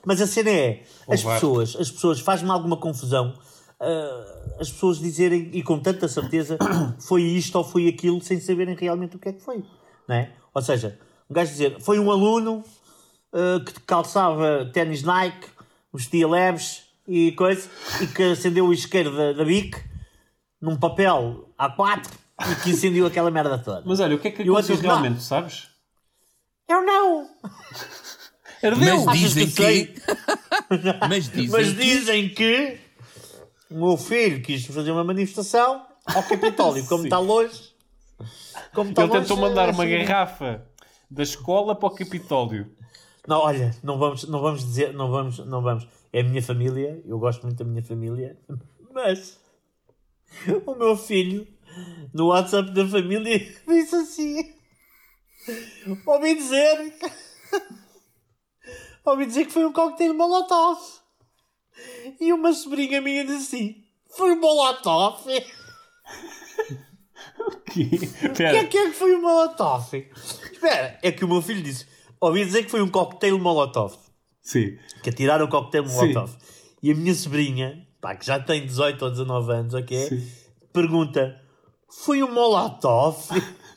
[0.06, 1.34] Mas a cena é, as Ovar.
[1.34, 3.34] pessoas, as pessoas, faz-me alguma confusão
[3.80, 6.58] ah, as pessoas dizerem, e com tanta certeza,
[7.00, 9.64] foi isto ou foi aquilo, sem saberem realmente o que é que foi.
[10.08, 10.32] Não é?
[10.52, 10.98] Ou seja,
[11.28, 12.64] um gajo dizer, foi um aluno
[13.32, 15.48] ah, que calçava ténis Nike,
[15.92, 17.68] vestia leves e coisa,
[18.00, 19.76] e que acendeu o isqueiro da, da BIC
[20.60, 22.10] num papel A4
[22.50, 23.82] e que incendiou aquela merda toda.
[23.84, 24.90] Mas olha, o que é que aconteceu diz, não.
[24.90, 25.68] realmente, sabes?
[26.68, 27.28] Eu não!
[28.62, 29.04] Ardeu!
[29.04, 30.02] Mas dizem que que.
[31.08, 31.74] Mas dizem Mas que.
[31.74, 32.78] dizem que
[33.74, 37.74] o meu filho quis fazer uma manifestação ao Capitólio, como está longe.
[38.72, 40.64] Como está Ele longe, tentou mandar uma assim- garrafa
[41.10, 42.70] da escola para o Capitólio.
[43.26, 45.88] Não, olha, não vamos, não vamos dizer, não vamos, não vamos.
[46.12, 48.38] É a minha família, eu gosto muito da minha família,
[48.92, 49.40] mas
[50.66, 51.46] o meu filho
[52.12, 54.54] no WhatsApp da família disse assim:
[56.06, 56.94] ouvi dizer,
[59.04, 60.78] ouvi dizer que foi um coquetel molotov.
[62.20, 63.84] E uma sobrinha minha disse assim:
[64.16, 65.22] foi um molotov?
[67.66, 67.90] Que...
[68.24, 69.94] O que é que é que foi um molotov?
[70.52, 71.86] Espera, é que o meu filho disse:
[72.20, 73.94] ouvi dizer que foi um coquetel molotov.
[74.40, 74.78] sim.
[75.02, 76.32] que atiraram o coquetel Molotov.
[76.82, 80.08] E a minha sobrinha, pá, que já tem 18 ou 19 anos, ok?
[80.08, 80.30] Sim.
[80.72, 81.40] Pergunta:
[81.90, 83.16] Foi um Molotov?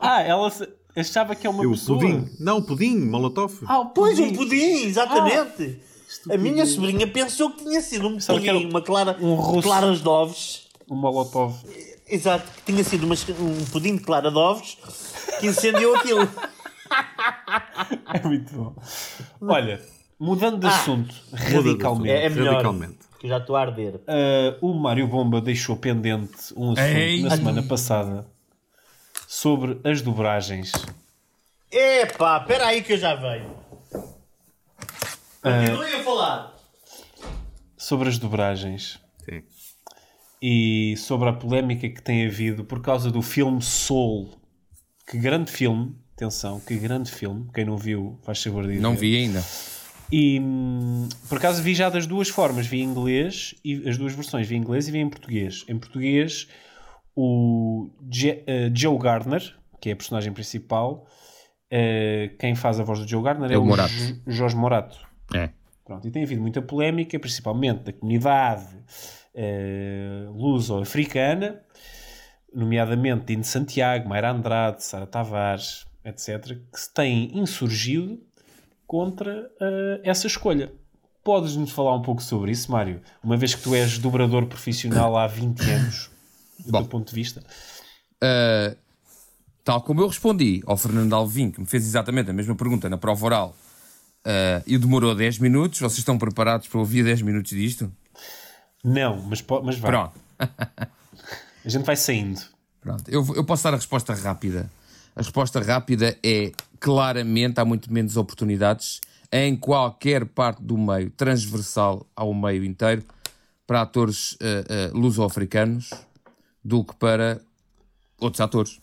[0.00, 0.66] Ah, ela se-
[0.96, 1.98] achava que é uma E o pessoa.
[1.98, 2.26] pudim.
[2.40, 3.60] Não, pudim, molotov.
[3.66, 4.32] Ah, o pois, pudim.
[4.32, 5.82] um pudim, exatamente.
[6.30, 9.62] A minha sobrinha pensou que tinha sido um era pudim, uma clara, um russo.
[9.62, 10.68] claras de ovos.
[10.88, 11.54] O Molotov.
[12.08, 14.76] Exato, que tinha sido uma- um pudim de clara de ovos
[15.40, 16.28] que incendiou aquilo.
[18.12, 18.74] É muito bom.
[19.40, 19.80] Olha,
[20.20, 22.10] mudando de assunto Muda de radicalmente.
[22.10, 22.52] É, é melhor.
[22.52, 22.98] Radicalmente.
[23.18, 23.94] Que eu já estou a arder.
[23.96, 27.22] Uh, o Mário Bomba deixou pendente um assunto Ei.
[27.22, 28.26] na semana passada
[29.26, 30.72] sobre as dobragens.
[31.70, 33.61] Epá, espera aí que eu já venho.
[35.42, 35.60] Ah.
[35.60, 36.54] Continuem a falar.
[37.76, 39.42] Sobre as dobragens Sim.
[40.40, 44.30] e sobre a polémica que tem havido por causa do filme Soul.
[45.08, 47.48] Que grande filme, atenção, que grande filme.
[47.52, 49.00] Quem não viu, faz favor de Não ver.
[49.00, 49.42] vi ainda.
[50.12, 54.12] E hum, por acaso vi já das duas formas, vi em inglês e as duas
[54.14, 55.64] versões, vi em inglês e vi em português.
[55.68, 56.46] Em português,
[57.16, 59.42] o Je- eh, Joe Gardner,
[59.80, 61.06] que é a personagem principal,
[61.70, 63.92] eh, quem faz a voz do Joe Gardner é, É o o Morato.
[63.92, 64.98] Jo- Jorge Morato.
[65.34, 65.50] É.
[65.84, 68.66] Pronto, e tem havido muita polémica, principalmente da comunidade
[69.34, 71.60] eh, luso-africana,
[72.54, 78.20] nomeadamente Dino Santiago, Mayra Andrade, Sara Tavares, etc., que se têm insurgido
[78.86, 80.72] contra eh, essa escolha.
[81.24, 83.00] Podes-nos falar um pouco sobre isso, Mário?
[83.22, 86.10] Uma vez que tu és dobrador profissional há 20 anos,
[86.58, 86.78] do Bom.
[86.78, 87.42] teu ponto de vista.
[88.22, 88.76] Uh,
[89.64, 92.98] tal como eu respondi ao Fernando Alvim, que me fez exatamente a mesma pergunta na
[92.98, 93.56] prova oral,
[94.26, 95.80] uh, e demorou 10 minutos.
[95.80, 97.92] Vocês estão preparados para ouvir 10 minutos disto?
[98.84, 99.90] Não, mas, mas vai.
[99.90, 100.20] Pronto.
[101.64, 102.40] A gente vai saindo.
[102.80, 104.68] Pronto, eu, eu posso dar a resposta rápida.
[105.14, 106.50] A resposta rápida é
[106.80, 109.00] claramente há muito menos oportunidades
[109.30, 113.04] em qualquer parte do meio, transversal ao meio inteiro,
[113.66, 115.90] para atores eh, eh, luso-africanos
[116.62, 117.40] do que para
[118.18, 118.80] outros atores.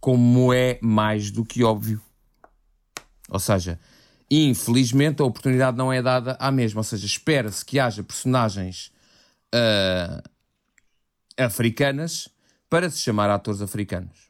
[0.00, 2.00] Como é mais do que óbvio.
[3.28, 3.78] Ou seja,
[4.30, 6.80] infelizmente a oportunidade não é dada à mesma.
[6.80, 8.92] Ou seja, espera-se que haja personagens
[9.54, 10.22] ah,
[11.36, 12.28] africanas
[12.68, 14.28] para se chamar atores africanos.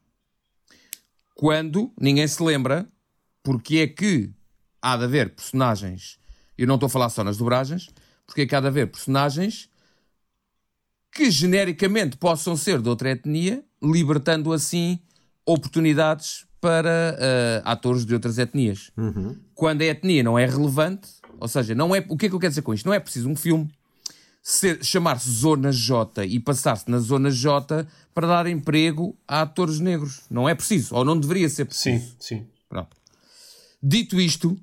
[1.35, 2.89] Quando ninguém se lembra
[3.43, 4.31] porque é que
[4.81, 6.19] há de haver personagens,
[6.57, 7.89] eu não estou a falar só nas dobragens,
[8.27, 9.69] porque é que há de haver personagens
[11.11, 15.01] que genericamente possam ser de outra etnia, libertando assim
[15.47, 17.17] oportunidades para
[17.65, 18.91] ah, atores de outras etnias.
[19.55, 22.41] Quando a etnia não é relevante, ou seja, não é, o que é que eu
[22.41, 22.87] quero dizer com isto?
[22.87, 23.71] Não é preciso um filme
[24.83, 30.23] chamar-se Zona J e passar-se na Zona J para dar emprego a atores negros.
[30.31, 32.07] Não é preciso, ou não deveria ser preciso.
[32.07, 32.47] Sim, sim.
[32.69, 32.97] Pronto.
[33.83, 34.59] Dito isto,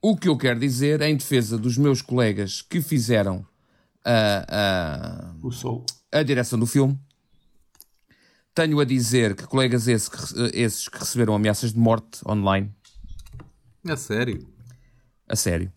[0.00, 3.46] o que eu quero dizer em defesa dos meus colegas que fizeram
[4.04, 5.86] a, Soul.
[6.10, 6.98] a, a direção do filme,
[8.54, 10.18] tenho a dizer que colegas esse que
[10.54, 12.70] esses que receberam ameaças de morte online,
[13.86, 14.46] É sério.
[15.28, 15.72] a sério.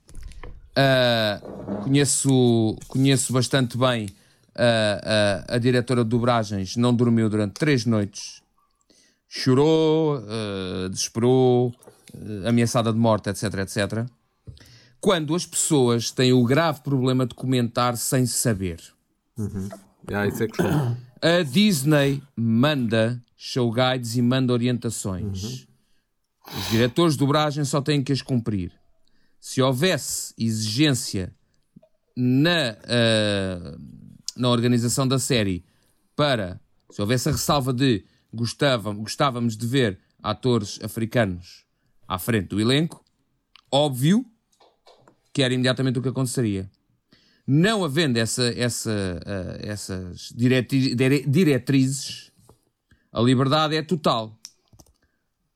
[0.75, 1.39] Ah,
[1.83, 4.09] conheço, conheço bastante bem
[4.55, 8.41] ah, ah, a diretora de dobragens, não dormiu durante três noites,
[9.27, 11.73] chorou, ah, desesperou,
[12.47, 14.05] ameaçada de morte, etc, etc.
[14.99, 18.81] Quando as pessoas têm o grave problema de comentar sem saber.
[20.13, 20.97] Ah, isso é costume.
[21.27, 25.65] A Disney manda show guides e manda orientações.
[26.55, 28.71] Os diretores de dobragem só têm que as cumprir.
[29.39, 31.33] Se houvesse exigência
[32.15, 33.75] na, ah,
[34.37, 35.65] na organização da série
[36.15, 36.61] para,
[36.91, 41.65] se houvesse a ressalva de gostava, gostávamos de ver atores africanos
[42.07, 43.03] à frente do elenco,
[43.71, 44.23] óbvio
[45.33, 46.69] que era imediatamente o que aconteceria
[47.47, 52.31] não havendo essa, essa, ah, essas diretrizes,
[53.11, 54.37] a liberdade é total.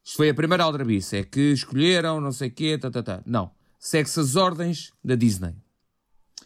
[0.03, 3.21] Isto foi a primeira aldrabice, é que escolheram, não sei o quê, tá, tá, tá.
[3.25, 3.51] Não.
[3.77, 5.55] Segue-se as ordens da Disney.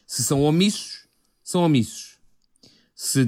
[0.06, 1.08] Se são omissos,
[1.44, 2.14] são omissos.
[2.96, 3.26] Se,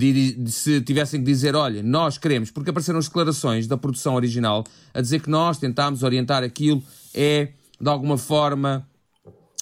[0.47, 4.63] se tivessem que dizer, olha, nós queremos, porque apareceram as declarações da produção original
[4.93, 8.87] a dizer que nós tentámos orientar aquilo, é de alguma forma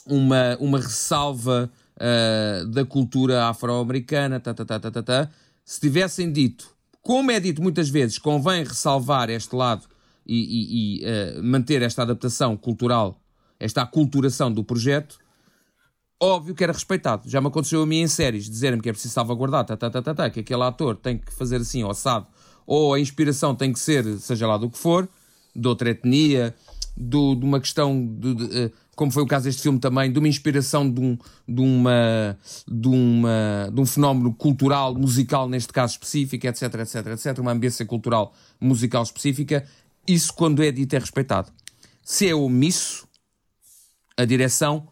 [0.05, 5.29] uma, uma ressalva ah, da cultura afro-americana, tá, tá, tá, tá, tá, tá.
[5.65, 9.87] se tivessem dito, como é dito muitas vezes, convém ressalvar este lado
[10.25, 13.19] e, e- e, ah, manter esta adaptação cultural,
[13.59, 15.17] esta aculturação do projeto,
[16.21, 17.29] óbvio que era respeitado.
[17.29, 20.01] Já me aconteceu a mim em séries, dizerem-me que é preciso salvaguardar, tá, tá, tá,
[20.01, 22.27] tá, tá, que aquele ator tem que fazer assim, ou assado,
[22.65, 25.07] ou a inspiração tem que ser, seja lá do que for,
[25.55, 26.55] de outra etnia,
[26.95, 30.19] do- de uma questão, de, de, eh, como foi o caso deste filme também, de
[30.19, 31.17] uma inspiração de um,
[31.47, 32.37] de uma,
[32.67, 37.85] de uma, de um fenómeno cultural, musical neste caso específico, etc, etc, etc, uma ambiência
[37.85, 39.65] cultural musical específica,
[40.07, 41.51] isso quando é dito é respeitado.
[42.03, 43.07] Se é omisso,
[44.17, 44.87] a direção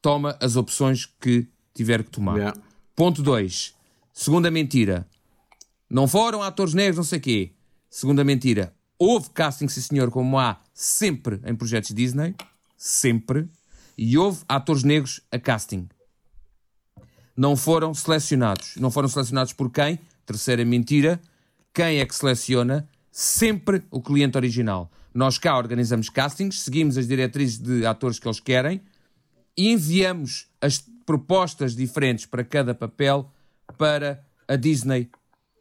[0.00, 2.36] toma as opções que tiver que tomar.
[2.36, 2.60] Yeah.
[2.94, 3.74] Ponto 2.
[4.12, 5.06] Segunda mentira.
[5.88, 7.52] Não foram atores negros, não sei o quê.
[7.88, 8.74] Segunda mentira.
[8.98, 12.34] Houve casting, sim senhor, como há sempre em projetos Disney.
[12.84, 13.48] Sempre.
[13.96, 15.88] E houve atores negros a casting.
[17.36, 18.74] Não foram selecionados.
[18.76, 20.00] Não foram selecionados por quem?
[20.26, 21.20] Terceira mentira.
[21.72, 22.88] Quem é que seleciona?
[23.08, 24.90] Sempre o cliente original.
[25.14, 28.80] Nós cá organizamos castings, seguimos as diretrizes de atores que eles querem
[29.56, 33.30] e enviamos as propostas diferentes para cada papel
[33.78, 35.08] para a Disney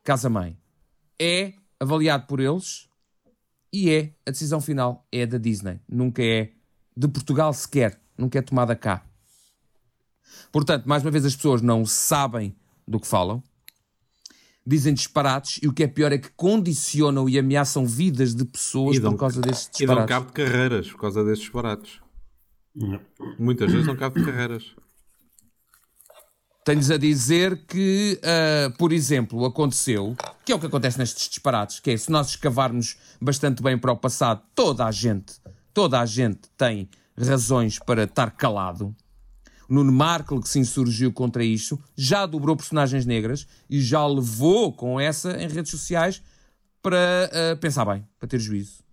[0.04, 0.58] Casa Mãe.
[1.20, 2.90] É avaliado por eles
[3.72, 5.80] e é a decisão final é da Disney.
[5.88, 6.54] Nunca é
[6.96, 8.00] de Portugal sequer.
[8.18, 9.04] Nunca é tomada cá.
[10.52, 12.56] Portanto, mais uma vez, as pessoas não sabem
[12.88, 13.44] do que falam,
[14.66, 19.00] dizem disparates e o que é pior é que condicionam e ameaçam vidas de pessoas
[19.00, 20.16] por causa destes e dão disparates.
[20.16, 22.02] cabo de carreiras por causa destes baratos.
[23.40, 24.76] Muitas vezes dão cabo de carreiras.
[26.64, 30.16] Tenho-lhes a dizer que, ah, por exemplo, aconteceu,
[30.46, 33.92] que é o que acontece nestes disparates, que é se nós escavarmos bastante bem para
[33.92, 35.34] o passado, toda a gente,
[35.74, 38.96] toda a gente tem razões para estar calado.
[39.70, 44.74] O Nuno Markle, que se insurgiu contra isto, já dobrou personagens negras e já levou
[44.74, 46.22] com essa em redes sociais
[46.82, 48.84] para ah, pensar bem, para ter juízo.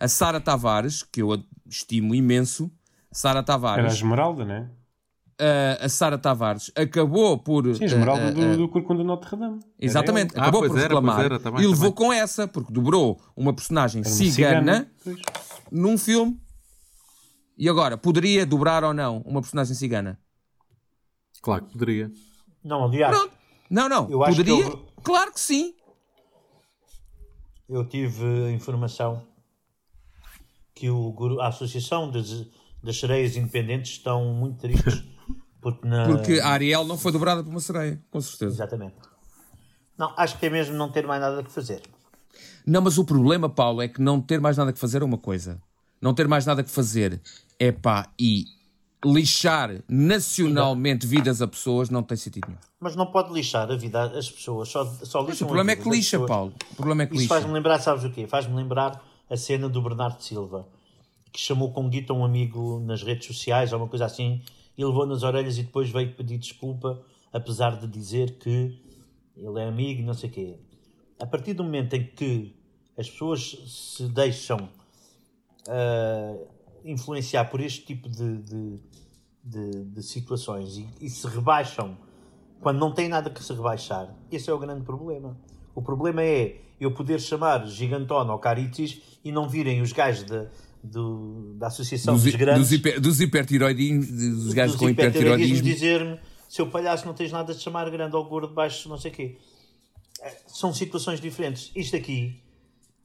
[0.00, 2.70] A Sara Tavares, que eu estimo imenso,
[3.12, 4.70] Sara Era a Tavares, Esmeralda, né?
[5.40, 7.64] A, a Sara Tavares acabou por.
[7.74, 9.58] Sim, a eh, esmeralda eh, do, eh, do Corcunda Notre Dame.
[9.60, 11.94] Era Exatamente, Ah, acabou pois por era, reclamar era, tá bem, e tá levou bem.
[11.94, 14.00] com essa, porque dobrou uma personagem.
[14.02, 15.16] Era cigana, Pois.
[15.72, 16.40] num filme.
[17.58, 20.18] E agora, poderia dobrar ou não uma personagem cigana?
[21.42, 22.10] Claro que poderia.
[22.64, 23.34] Não, aliás, Pronto.
[23.70, 24.10] Não, não.
[24.10, 24.66] Eu acho que poderia?
[24.66, 25.74] houve- Claro que sim.
[27.68, 29.22] eu tive informação
[30.74, 32.46] que o, a Associação das,
[32.82, 35.04] das Sereias Independentes estão muito tristes
[35.60, 36.06] porque na...
[36.06, 38.54] Porque a Ariel não foi dobrada por uma sereia, com certeza.
[38.54, 38.94] Exatamente.
[39.98, 41.82] Não, acho que é mesmo não ter mais nada que fazer.
[42.66, 45.18] Não, mas o problema, Paulo, é que não ter mais nada que fazer é uma
[45.18, 45.60] coisa.
[46.00, 47.20] Não ter mais nada que fazer
[47.58, 48.44] é pá, e
[49.04, 52.58] lixar nacionalmente vidas a pessoas não tem sentido nenhum.
[52.78, 55.88] Mas não pode lixar a vida às pessoas, só, só lixam O problema é que
[55.88, 56.18] lixa.
[56.20, 56.54] Paulo.
[56.72, 57.34] O problema é que Isso lixa.
[57.34, 58.26] faz-me lembrar, sabes o quê?
[58.26, 60.66] Faz-me lembrar a cena do Bernardo Silva,
[61.32, 64.42] que chamou com guita um amigo nas redes sociais, ou uma coisa assim,
[64.80, 67.02] e levou nas orelhas e depois veio pedir desculpa,
[67.32, 68.80] apesar de dizer que
[69.36, 70.58] ele é amigo e não sei o quê.
[71.20, 72.56] A partir do momento em que
[72.96, 74.68] as pessoas se deixam
[75.68, 76.34] ah,
[76.84, 78.80] influenciar por este tipo de, de,
[79.44, 81.96] de- de situações e, e se rebaixam
[82.60, 85.36] quando não tem nada que se rebaixar, esse é o grande problema.
[85.74, 90.46] O problema é eu poder chamar Gigantona ou Caritis e não virem os gajos da,
[90.82, 95.74] do- da Associação Dos, dos, Grandes dos, hiper, dos hipertiroidinhos, dos gajos com hipertiroidismo hipertiroidismo.
[95.74, 99.14] dizer-me seu palhaço não tens nada de chamar grande ou gordo baixo não sei o
[99.14, 99.38] quê
[100.22, 102.42] É, são situações diferentes isto aqui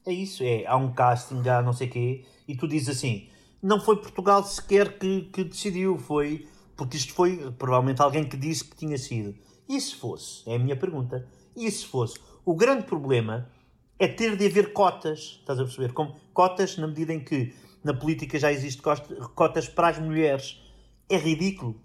[0.06, 3.28] é isso é há um casting há não sei o quê e tu dizes assim
[3.62, 6.46] não foi Portugal sequer que, que decidiu foi
[6.76, 9.34] porque isto foi provavelmente alguém que disse que tinha sido
[9.68, 13.48] e se fosse é a minha pergunta e se fosse o grande problema
[13.98, 15.92] é ter de haver cotas, estás a perceber?
[15.94, 17.54] Como cotas na medida em que
[17.86, 18.82] na política já existe
[19.34, 20.60] cotas para as mulheres.
[21.08, 21.80] É ridículo.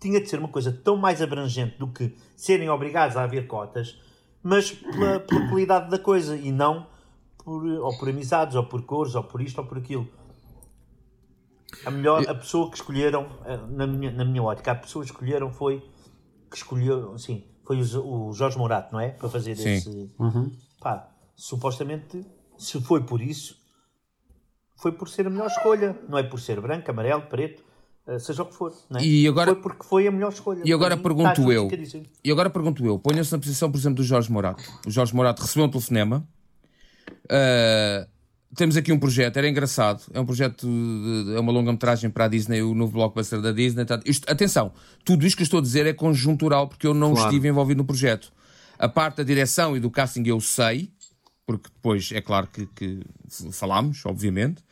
[0.00, 3.98] Tinha de ser uma coisa tão mais abrangente do que serem obrigados a haver cotas,
[4.42, 6.86] mas pela, pela qualidade da coisa e não
[7.38, 10.08] por, ou por amizades, ou por cores, ou por isto, ou por aquilo.
[11.84, 15.10] A melhor, a pessoa que escolheram, eh, na minha, na minha ótica, a pessoa que
[15.12, 15.82] escolheram foi
[16.50, 19.10] que escolheu, assim, foi o, o Jorge Morato, não é?
[19.10, 19.74] Para fazer Sim.
[19.74, 20.10] esse.
[20.80, 22.24] Pá, supostamente,
[22.58, 23.60] se foi por isso,
[24.76, 27.62] foi por ser a melhor escolha, não é por ser branco, amarelo, preto,
[28.06, 28.72] eh, seja o que for.
[28.90, 29.04] Não é?
[29.04, 30.62] E agora- Foi porque foi a melhor escolha.
[30.64, 31.68] E agora mim, pergunto eu,
[32.24, 34.62] e agora pergunto eu, ponha-se na posição, por exemplo, do Jorge Morato.
[34.86, 36.26] O Jorge Morato recebeu um telefonema.
[37.30, 38.06] Ah,
[38.54, 40.02] temos aqui um projeto, era engraçado.
[40.14, 43.84] É um projeto, de- é uma longa-metragem para a Disney, o novo blockbuster da Disney.
[43.84, 44.72] tá- Isto, atenção,
[45.04, 47.28] tudo isto que eu estou a dizer é conjuntural, porque eu não Claro.
[47.28, 48.32] estive envolvido no projeto.
[48.78, 50.90] A parte da direção e do casting eu sei,
[51.46, 53.00] porque depois é claro que, que
[53.52, 54.62] falámos, obviamente,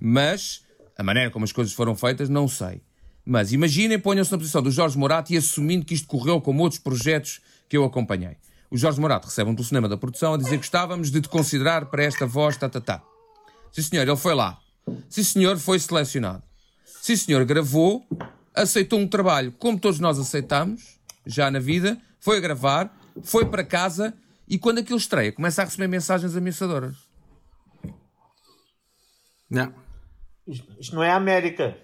[0.00, 0.62] mas
[0.96, 2.82] a maneira como as coisas foram feitas não sei.
[3.24, 6.80] Mas imaginem, ponham-se na posição do Jorge Morato e assumindo que isto correu como outros
[6.80, 8.36] projetos que eu acompanhei.
[8.70, 11.86] O Jorge Morato recebe um telefonema da produção a dizer que gostávamos de te considerar
[11.86, 13.02] para esta voz, tá, tá, tá.
[13.72, 14.58] Sim senhor, ele foi lá.
[15.08, 16.42] Sim senhor, foi selecionado.
[16.84, 18.06] Sim senhor, gravou,
[18.54, 23.64] aceitou um trabalho como todos nós aceitamos, já na vida, foi a gravar, foi para
[23.64, 24.14] casa
[24.48, 26.96] e quando aquilo estreia, começa a receber mensagens ameaçadoras.
[29.48, 29.72] Não.
[30.50, 31.76] Isto, isto não é a América.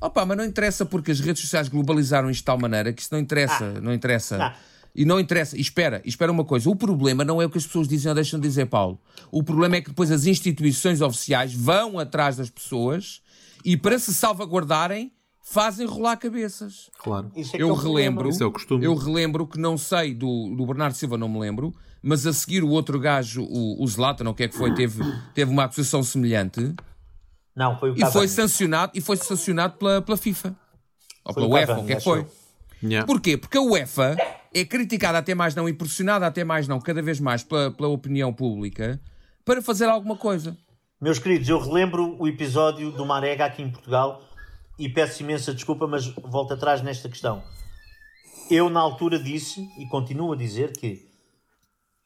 [0.00, 3.12] Opa, mas não interessa porque as redes sociais globalizaram isto de tal maneira que isso
[3.12, 4.38] não interessa, não interessa.
[4.42, 4.56] Ah.
[4.94, 7.66] E não interessa, e espera, espera uma coisa, o problema não é o que as
[7.66, 8.98] pessoas dizem ou deixam de dizer, Paulo.
[9.30, 13.22] O problema é que depois as instituições oficiais vão atrás das pessoas
[13.64, 16.90] e para se salvaguardarem fazem rolar cabeças.
[16.98, 17.30] Claro.
[17.36, 18.84] Isso é que Eu é relembro, Isso é o costume.
[18.84, 22.64] eu relembro que não sei do, do Bernardo Silva, não me lembro, mas a seguir
[22.64, 25.02] o outro gajo, o, o Zlatan, ou o que é que foi, teve,
[25.34, 26.74] teve uma acusação semelhante
[27.60, 28.28] Não, foi o e foi Cavani.
[28.28, 30.56] sancionado, e foi sancionado pela, pela FIFA.
[31.22, 32.26] Ou Foi pela UEFA, Cavani, o que é que foi.
[32.82, 33.06] Yeah.
[33.06, 33.36] Porquê?
[33.36, 34.16] Porque a UEFA
[34.54, 37.90] é criticada até mais não e pressionada até mais não, cada vez mais pela, pela
[37.90, 38.98] opinião pública,
[39.44, 40.56] para fazer alguma coisa.
[40.98, 44.22] Meus queridos, eu relembro o episódio do Marega aqui em Portugal
[44.78, 47.42] e peço imensa desculpa, mas volto atrás nesta questão.
[48.50, 51.06] Eu, na altura, disse e continuo a dizer que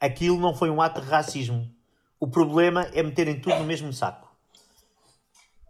[0.01, 1.71] aquilo não foi um ato de racismo.
[2.19, 4.24] O problema é meterem tudo no mesmo saco.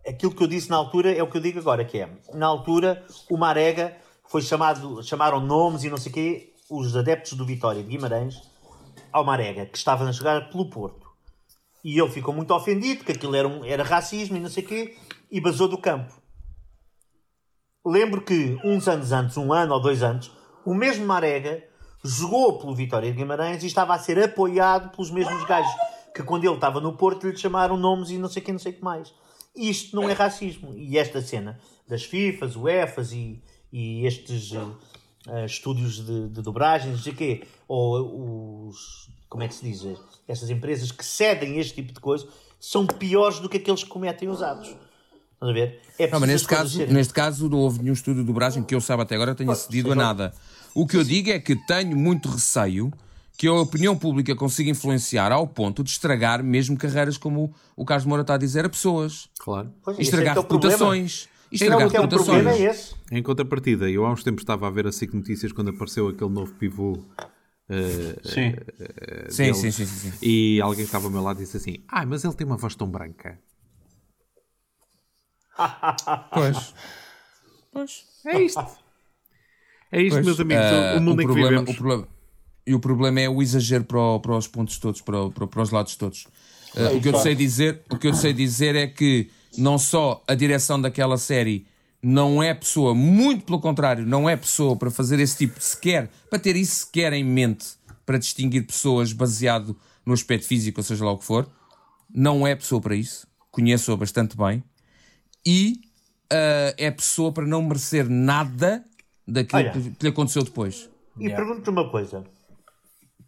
[0.06, 2.46] Aquilo que eu disse na altura é o que eu digo agora, que é, na
[2.46, 3.96] altura, o Marega
[4.28, 8.42] foi chamado, chamaram nomes e não sei o quê, os adeptos do Vitória de Guimarães,
[9.12, 11.08] ao Marega, que estava a jogar pelo Porto.
[11.82, 14.66] E ele ficou muito ofendido, que aquilo era, um- era racismo e não sei o
[14.66, 14.96] quê,
[15.30, 16.12] e basou do campo.
[17.86, 20.30] Lembro que uns anos antes, um ano ou dois anos,
[20.64, 21.62] o mesmo Marega
[22.02, 25.72] jogou pelo Vitória de Guimarães e estava a ser apoiado pelos mesmos gajos
[26.14, 28.58] que quando ele estava no Porto lhe chamaram nomes e não sei o que, não
[28.58, 29.12] sei o que mais.
[29.56, 30.74] Isto não é racismo.
[30.76, 33.40] E esta cena das FIFAs, UEFAs e,
[33.72, 34.52] e estes
[35.28, 39.08] eh, estúdios de, de dobragens, o quê, ou os.
[39.28, 39.82] Como é que se diz?
[40.28, 42.26] Essas empresas que cedem este tipo de coisa
[42.60, 44.68] são piores do que aqueles que cometem os atos.
[45.34, 45.82] Estás a ver?
[45.98, 48.74] É Não, mas neste caso, serem- neste caso não houve nenhum estudo de dobragem que
[48.74, 50.32] eu saiba até agora tenha cedido a nada.
[50.74, 52.92] O que eu digo é que tenho muito receio
[53.36, 58.06] que a opinião pública consiga influenciar ao ponto de estragar mesmo carreiras como o Carlos
[58.06, 59.28] Moura está a dizer a pessoas.
[59.38, 59.72] Claro.
[59.82, 60.62] Pois, é estragar é problema.
[60.72, 61.28] reputações.
[61.50, 62.76] Não, estragar o que é o problema é reputações.
[62.78, 62.94] esse.
[63.12, 66.30] Em contrapartida, eu há uns tempos estava a ver a SIC Notícias quando apareceu aquele
[66.30, 66.98] novo pivô.
[67.68, 68.54] eh, Sim.
[69.30, 69.54] Sim, dele.
[69.54, 70.12] sim, sim, sim, sim.
[70.22, 72.74] E alguém estava ao meu lado e disse assim: Ah, mas ele tem uma voz
[72.76, 73.38] tão branca.
[76.32, 76.74] Pois.
[77.72, 78.04] Pois.
[78.26, 78.60] É isto.
[79.92, 80.64] É isto, Pois, meus amigos.
[80.64, 81.70] ah, o mundo o em que problema, vivemos.
[81.70, 82.08] o problema-
[82.66, 85.62] e o problema é o exagero para, o- para os pontos todos, para, para- para
[85.62, 86.26] os lados todos.
[86.76, 90.22] Ah, o, que eu sei dizer, o que eu sei dizer é que não só
[90.26, 91.66] a direção daquela série
[92.02, 96.10] não é pessoa, muito pelo contrário, não é pessoa para fazer esse tipo de sequer,
[96.28, 97.66] para ter isso sequer em mente,
[98.04, 101.48] para distinguir pessoas baseado no aspecto físico, ou seja lá o que for,
[102.12, 104.62] não é pessoa para isso, conheço-a bastante bem,
[105.46, 105.80] e
[106.30, 108.84] ah, é pessoa para não merecer nada
[109.26, 109.70] daquilo Olha.
[109.70, 110.90] que, que lhe aconteceu depois.
[111.18, 112.24] E pergunto-te uma coisa.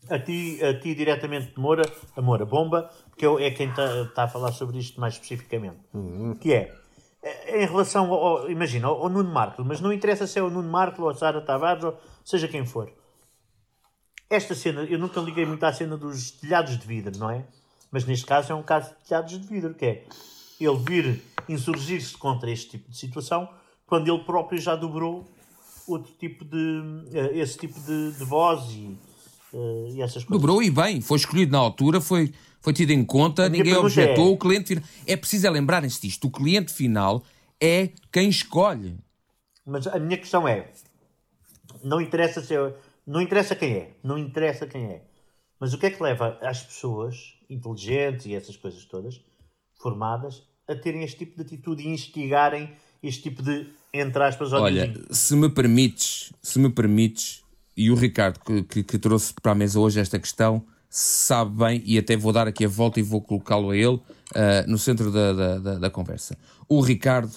[0.09, 1.83] A ti, a ti diretamente de Moura,
[2.17, 5.79] a Moura Bomba, que é é quem está a falar sobre isto mais especificamente.
[6.41, 6.75] Que é,
[7.23, 10.43] é, em relação ao, ao- imagina, ao, ao Nuno Marco, mas não interessa se é
[10.43, 12.93] o Nuno Marco ou a Sara Tavares ou seja quem for.
[14.29, 17.45] Esta cena, eu nunca liguei muito à cena dos telhados de vidro, não é?
[17.93, 20.05] Mas neste caso é um caso de telhados de vidro, que é
[20.61, 23.49] ele vir insurgir-se contra este tipo de situação
[23.87, 25.25] quando ele próprio já dobrou
[25.87, 26.83] outro tipo de
[27.13, 28.99] eh, esse tipo de, de voz e,
[29.55, 30.29] eh, e essas coisas.
[30.29, 34.31] Dobrou e bem, foi escolhido na altura, foi, foi tido em conta, ninguém objetou, é-
[34.31, 34.85] o cliente final.
[35.07, 37.23] É preciso é lembrarem-se disto: o cliente final
[37.61, 38.97] é quem escolhe.
[39.65, 40.71] Mas a minha questão é,
[41.83, 42.75] não interessa se é-
[43.07, 45.03] não interessa quem é, não interessa quem é.
[45.59, 49.21] Mas o que é que leva as pessoas inteligentes e essas coisas todas,
[49.81, 52.71] formadas, a terem este tipo de atitude e instigarem
[53.03, 57.43] este tipo de, entre aspas, Olha, se me permites, se me permites,
[57.77, 61.83] e o Ricardo que, que- que trouxe para a mesa hoje esta questão, sabe bem,
[61.85, 64.01] e até vou dar aqui a volta e vou colocá-lo a ele
[64.35, 66.39] ah, no centro da, da, da- da conversa.
[66.68, 67.33] O Ricardo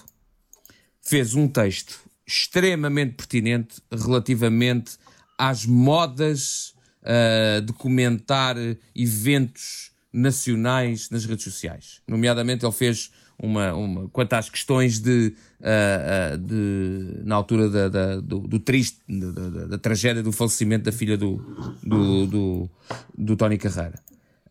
[1.02, 4.98] fez um texto extremamente pertinente relativamente
[5.38, 6.74] às modas
[7.04, 8.56] ah, de comentar
[8.96, 12.02] eventos nacionais nas redes sociais.
[12.08, 13.12] Nomeadamente, ele fez
[13.42, 18.60] uma, uma quanto às questões de, ah, ah, de na altura da, da- do, do
[18.60, 21.38] triste, da, da- da tragédia do falecimento da filha do,
[21.82, 22.70] do, do,
[23.18, 24.00] do Tony Carreira.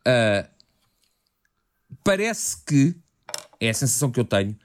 [0.06, 0.48] Ah,
[2.02, 2.94] parece que,
[3.60, 4.56] é a sensação que eu tenho,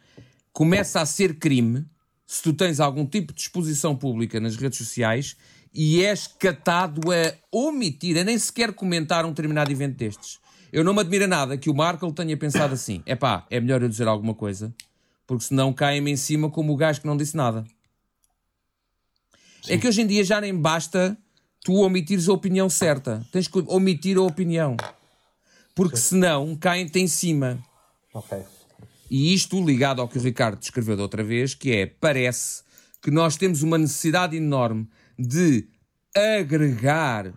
[0.52, 1.86] começa a ser crime
[2.26, 5.36] se tu tens algum tipo de exposição pública nas redes sociais
[5.74, 10.40] e és catado a omitir, a nem sequer comentar um determinado evento destes.
[10.74, 13.84] Eu não me admira nada que o Markle tenha pensado assim: é pá, é melhor
[13.84, 14.74] eu dizer alguma coisa,
[15.28, 17.64] porque senão caem-me em cima como o gajo que não disse nada.
[19.70, 21.16] É que hoje em dia já nem basta
[21.64, 24.76] tu omitires a opinião certa, tens que omitir a opinião,
[25.76, 27.64] porque senão caem-te em cima.
[28.12, 28.38] Ok.
[29.10, 32.64] E isto ligado ao que o Ricardo descreveu da outra vez, que é, parece
[33.00, 35.68] que nós temos uma necessidade enorme de
[36.16, 37.32] agregar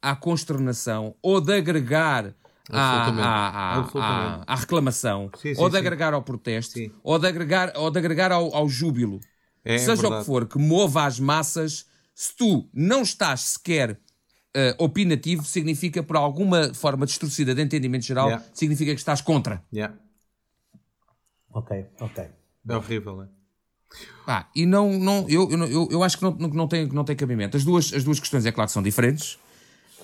[0.00, 2.32] à consternação ou de agregar
[2.70, 3.26] Absolutamente.
[3.26, 4.44] à- à- Absolutamente.
[4.46, 5.80] à- à reclamação Sim, sim, ou de sim.
[5.80, 9.20] agregar ao protesto ou de agregar, ou de agregar ao, ao júbilo.
[9.64, 13.98] É Seja o que for, que mova as massas, se tu não estás sequer
[14.54, 18.44] eh, opinativo, significa por alguma forma distorcida de entendimento geral, Yeah.
[18.54, 19.62] significa que estás contra.
[19.72, 19.94] Yeah.
[21.52, 22.24] Ok, ok.
[22.68, 23.26] É horrível, é?
[24.26, 27.14] Ah, e não, não, eu, eu, eu, eu acho que não, não, tem, não tem
[27.16, 27.56] cabimento.
[27.56, 29.38] As duas, as duas questões é claro que são diferentes.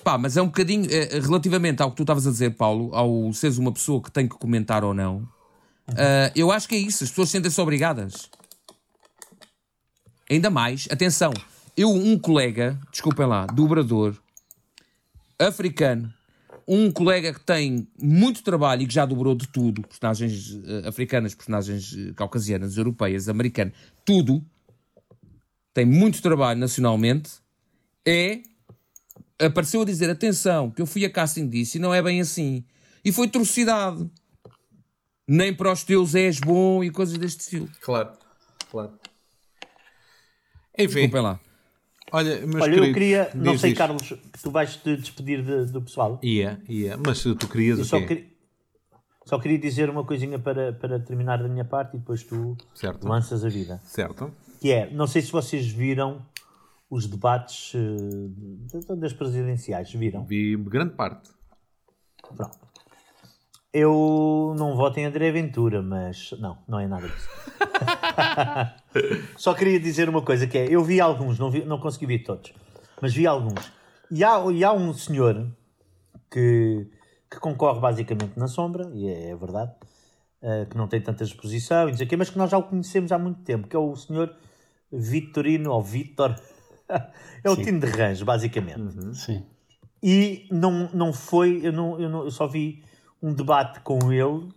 [0.03, 3.31] Pá, mas é um bocadinho, eh, relativamente ao que tu estavas a dizer, Paulo, ao
[3.33, 5.27] seres uma pessoa que tem que comentar ou não,
[5.87, 7.03] ah, eu acho que é isso.
[7.03, 8.29] As pessoas sentem-se obrigadas.
[10.29, 11.33] Ainda mais, atenção,
[11.75, 14.15] eu, um colega, desculpem lá, dobrador,
[15.37, 16.11] africano,
[16.67, 21.35] um colega que tem muito trabalho e que já dobrou de tudo, personagens eh, africanas,
[21.35, 23.73] personagens eh, caucasianas, europeias, americanas,
[24.05, 24.43] tudo,
[25.73, 27.31] tem muito trabalho nacionalmente,
[28.05, 28.41] é
[29.39, 32.63] apareceu a dizer, atenção, que eu fui a casting disso e não é bem assim.
[33.03, 34.09] E foi atrocidade.
[35.27, 37.69] Nem para os teus és bom e coisas deste estilo.
[37.81, 38.11] Claro,
[38.69, 38.91] claro.
[40.77, 41.39] Enfim, Desculpem lá.
[42.11, 43.77] olha, meus Olha, eu queridos, queria, não sei, isto.
[43.77, 46.19] Carlos, tu vais te despedir de- do pessoal.
[46.23, 46.97] Ia, ia.
[46.97, 48.05] Mas se tu querias Eu o só, quê?
[48.07, 48.25] queria,
[49.25, 53.07] só queria dizer uma coisinha para, para terminar da minha parte e depois tu Certo.
[53.07, 53.79] lanças a vida.
[53.85, 54.33] Certo.
[54.59, 56.25] que é, não sei se vocês viram
[56.93, 60.23] os debates eh, das presidenciais, viram?
[60.25, 61.31] Vi grande parte.
[62.35, 62.59] Pronto.
[63.73, 67.27] Eu não voto em André Ventura, mas não, não é nada disso.
[69.35, 72.19] Só queria dizer uma coisa que é, eu vi alguns, não, vi, não consegui ver
[72.19, 72.53] todos,
[73.01, 73.71] mas vi alguns.
[74.11, 75.47] E há, e há um senhor
[76.29, 76.87] que,
[77.31, 79.71] que concorre basicamente na sombra, e é, é verdade,
[80.43, 83.41] eh, que não tem tanta exposição, e mas que nós já o conhecemos há muito
[83.41, 84.35] tempo, que é o senhor
[84.91, 86.35] Vitorino, ou Vitor,
[87.43, 89.15] é o Tino de Range, basicamente.
[89.15, 89.45] Sim.
[90.01, 92.83] E não, não foi, eu, não, eu, não- eu só vi
[93.21, 94.49] um debate com ele,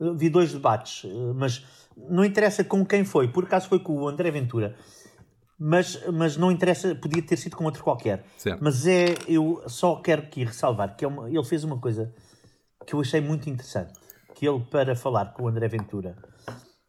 [0.00, 1.04] eu vi dois debates,
[1.34, 1.64] mas
[1.96, 4.74] não interessa com quem foi, por acaso foi com o André Ventura,
[5.58, 8.24] mas, mas não interessa, podia ter sido com outro qualquer.
[8.36, 8.62] Certo.
[8.62, 12.12] Mas é, eu só quero aqui ressalvar que é uma- ele fez uma coisa
[12.86, 13.92] que eu achei muito interessante,
[14.34, 16.16] que ele para falar com o André Ventura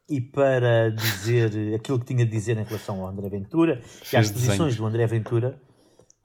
[0.10, 4.26] e para dizer aquilo que tinha de dizer em relação ao André Ventura e Fez
[4.28, 5.62] às posições do André Ventura,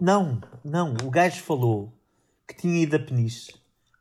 [0.01, 1.93] não, não, o gajo falou
[2.47, 3.53] que tinha ido a Peniche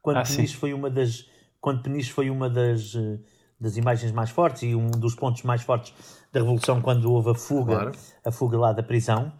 [0.02, 0.38] quando Ah, sim.
[0.38, 1.26] Peniche foi uma das
[1.60, 3.20] quando Peniche foi uma das eh,
[3.60, 5.94] das imagens mais fortes e um dos pontos mais fortes
[6.32, 7.92] da revolução quando houve a fuga Claro.
[8.26, 9.32] a fuga lá da prisão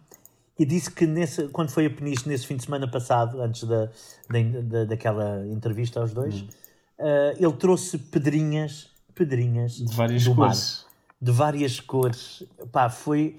[0.58, 3.86] e disse que nesse, quando foi a Peniche nesse fim de semana passado antes da,
[4.30, 6.48] da, da- daquela entrevista aos dois Hum.
[7.00, 10.86] eh, ele trouxe pedrinhas pedrinhas De várias do mar cores.
[11.20, 12.42] de várias cores.
[12.70, 13.38] Pá, foi,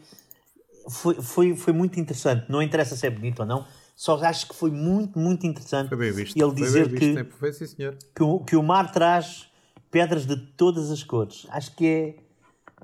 [0.89, 2.45] foi, foi, foi muito interessante.
[2.49, 3.65] Não interessa se é bonito ou não,
[3.95, 6.35] só acho que foi muito, muito interessante Foi bem visto.
[6.35, 7.27] ele Foi dizer bem que, visto, né?
[7.39, 7.97] Foi sim, senhor.
[8.15, 9.47] que, o, que o mar traz
[9.91, 11.45] pedras de todas as cores.
[11.49, 12.15] Acho que é.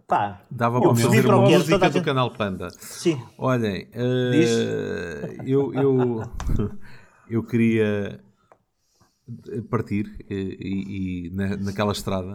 [0.07, 2.31] Pá, Dava eu para percebi fazer para o uma que música a do gente- canal
[2.31, 2.67] Panda.
[2.79, 6.23] Sim, Olhem, eh, eu, eu,
[7.29, 8.19] eu queria
[9.69, 12.33] partir eh, e, e na, naquela estrada,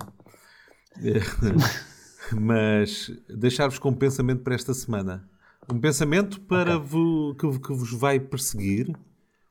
[2.40, 5.28] mas deixar-vos com um pensamento para esta semana.
[5.72, 8.95] Um pensamento para vo- que, que vos vai perseguir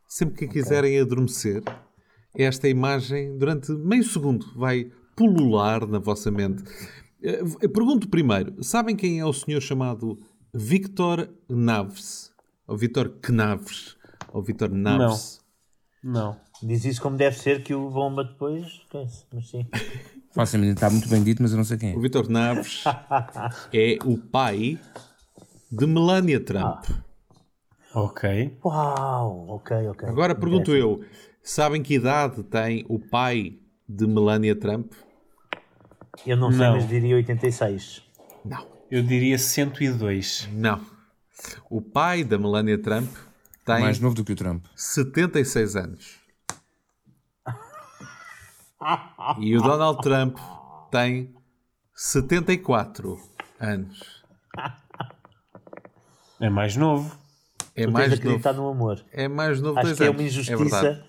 [0.08, 1.64] sempre que quiserem adormecer.
[2.36, 6.64] Esta imagem, durante meio segundo, vai pulular na vossa mente.
[7.22, 10.20] Eh, eu Pergunto primeiro: sabem quem é o senhor chamado
[10.54, 12.32] Victor Naves?
[12.68, 13.96] Ou Victor Knaves?
[14.32, 15.40] Ou Victor Naves?
[16.04, 16.38] Não.
[16.62, 18.82] diz isso como deve ser que o bomba depois.
[19.32, 19.68] Mas sim.
[20.34, 21.96] Facilmente está muito bem dito, mas eu não sei quem é.
[21.96, 22.84] O Victor Naves
[23.74, 24.80] é o pai
[25.72, 26.86] de Melania Trump.
[27.94, 28.58] Ok.
[28.66, 30.10] Uau, ok, ok.
[30.10, 31.04] Agora pergunto eu:
[31.44, 34.92] sabem que idade tem o pai de Melania Trump?
[36.26, 36.74] Eu não sei, Não.
[36.74, 38.04] mas diria 86.
[38.44, 38.68] Não.
[38.90, 40.50] Eu diria 102.
[40.54, 40.82] Não.
[41.70, 43.10] O pai da Melania Trump
[43.66, 44.66] tem Mais novo do que o Trump.
[44.76, 46.23] 76 anos.
[49.40, 50.38] E o Donald Trump
[50.92, 51.34] tem
[51.96, 53.18] 74
[53.60, 54.24] anos.
[56.40, 57.16] É mais novo.
[57.76, 58.22] É Tu tens mais novo.
[58.22, 59.04] acreditar no amor.
[59.12, 60.20] É mais novo Acho dois que é anos.
[60.22, 60.88] uma verdade.
[60.88, 61.06] injustiça.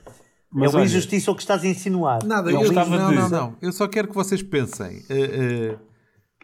[0.53, 2.23] Mas é uma olha- injustiça o que estás a insinuar.
[2.25, 3.57] Nada, Não eu, gostava não, não, não.
[3.61, 5.05] Eu só quero que vocês pensem.
[5.11, 5.79] eh, eh,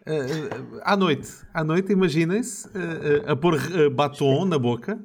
[0.05, 0.49] eh,
[0.83, 4.99] à noite, à noite, imaginem-se eh, eh, a pôr eh, batom na boca,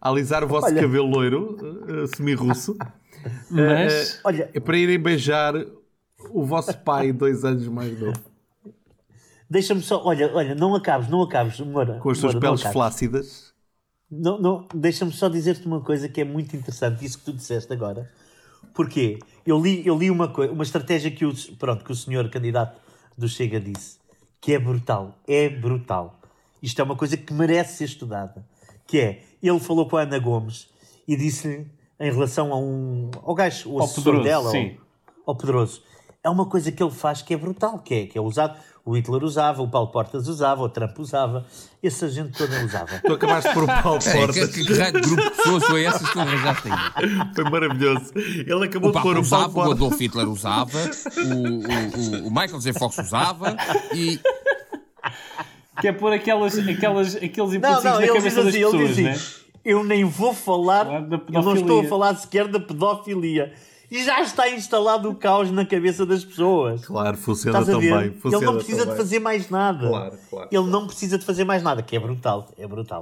[0.00, 0.82] a alisar o vosso Olha.
[0.82, 1.56] cabelo loiro,
[2.16, 2.76] semi-russo,
[3.50, 4.20] Mas.
[4.24, 5.54] Olha, é para irem beijar
[6.30, 8.18] o vosso pai dois anos mais novo,
[9.48, 10.02] deixa-me só.
[10.04, 11.98] Olha, olha, não acabes, não acabes, Moura.
[11.98, 12.72] com as não peles acabes.
[12.72, 13.54] flácidas.
[14.10, 17.72] Não, não, deixa-me só dizer-te uma coisa que é muito interessante, isso que tu disseste
[17.72, 18.08] agora.
[18.72, 19.18] Porquê?
[19.44, 22.80] Eu li, eu li uma, coi- uma estratégia que o, pronto, que o senhor candidato
[23.18, 23.98] do Chega disse,
[24.40, 25.18] que é brutal.
[25.26, 26.20] É brutal.
[26.62, 28.46] Isto é uma coisa que merece ser estudada.
[28.86, 30.68] Que é, ele falou com a Ana Gomes
[31.08, 31.66] e disse-lhe,
[32.00, 34.76] em relação a um, ao gajo, o Ao assessor Pedroso, dela, sim.
[35.26, 35.82] ao, ao Pedroso,
[36.22, 38.58] é uma coisa que ele faz que é brutal, que é, que é usado.
[38.84, 41.44] O Hitler usava, o Paulo Portas usava, o Trump usava,
[41.82, 43.00] essa gente toda usava.
[43.04, 44.54] Tu acabaste por pau É, que, portas.
[44.54, 47.34] que, que raio de grupo de pessoas foi essas que tu arranjaste aí?
[47.34, 48.12] Foi maravilhoso.
[48.14, 49.72] Ele acabou O de Papa pôr o pau usava, o portas.
[49.72, 52.72] Adolf Hitler usava, o, o, o, o Michael J.
[52.74, 53.56] Fox usava
[53.92, 54.20] e
[55.80, 58.64] Que é pôr aquelas, aquelas, aqueles Não, não, na ele diz cabeça das assim, ele
[58.66, 59.45] pessoas, diz né?
[59.66, 63.52] Eu nem vou falar, da eu não estou a falar sequer da pedofilia.
[63.88, 66.84] E já está instalado o caos na cabeça das pessoas.
[66.84, 68.16] Claro, funciona tão bem.
[68.24, 69.86] Ele não precisa de fazer mais nada.
[69.88, 72.48] Claro, claro, Ele não precisa de fazer mais nada, que é brutal.
[72.58, 73.00] É brutal.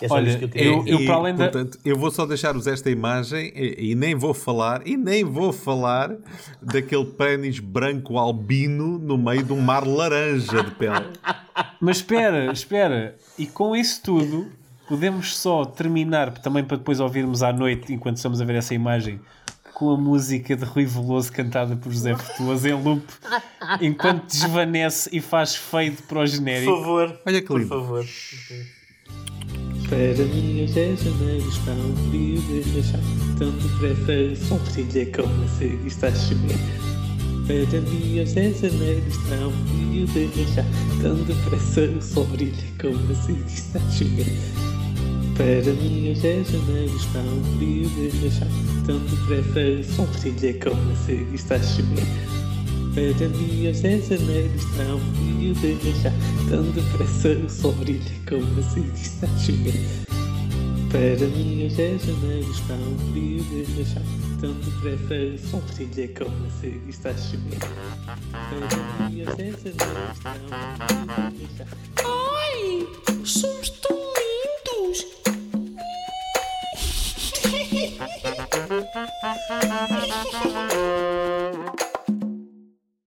[0.00, 1.00] É só Olha, isto que eu eu- dizer.
[1.02, 4.32] E, para além da- portanto, eu vou só deixar-vos esta imagem e, e nem vou
[4.32, 6.16] falar, e nem vou falar
[6.62, 11.04] daquele pênis branco albino no meio de um mar laranja de pele.
[11.78, 13.14] Mas espera, espera.
[13.38, 14.46] E com isso tudo,
[14.88, 19.20] podemos só terminar, também para depois ouvirmos à noite, enquanto estamos a ver essa imagem,
[19.74, 23.02] com a música de Rui Veloso cantada por José Frutuoso em loop
[23.80, 26.76] enquanto desvanece e faz fade para o Por genérico.
[26.76, 27.20] favor.
[27.26, 27.68] Olha que Por lindo.
[27.70, 28.04] favor.
[29.88, 33.00] Para mim hoje é janeiro, está um frio de rachar
[33.38, 36.56] Tão depressa o sol brilha como se está a chover
[37.46, 37.76] Hoje
[38.38, 40.64] é janeiro, está um frio de rachar
[41.02, 44.32] Tão depressa o sol brilha como se está a chover.
[45.36, 46.42] Para mim hoje é
[47.20, 48.48] um frio de rachar
[48.86, 52.06] Tão depressa o sol brilha como se está a chover.
[52.94, 53.88] Para mim hoje
[54.94, 56.14] um frio de rachar
[56.48, 59.84] Tão depressa o sol brilha como se está a chover.
[60.90, 61.92] Para mim hoje
[62.74, 68.76] um frio de rachar Tão depressa o sol brilha como se está a chover está
[68.76, 70.38] um frio de rachar
[72.04, 72.86] Ai,
[73.24, 73.96] somos tão
[74.76, 75.06] lindos.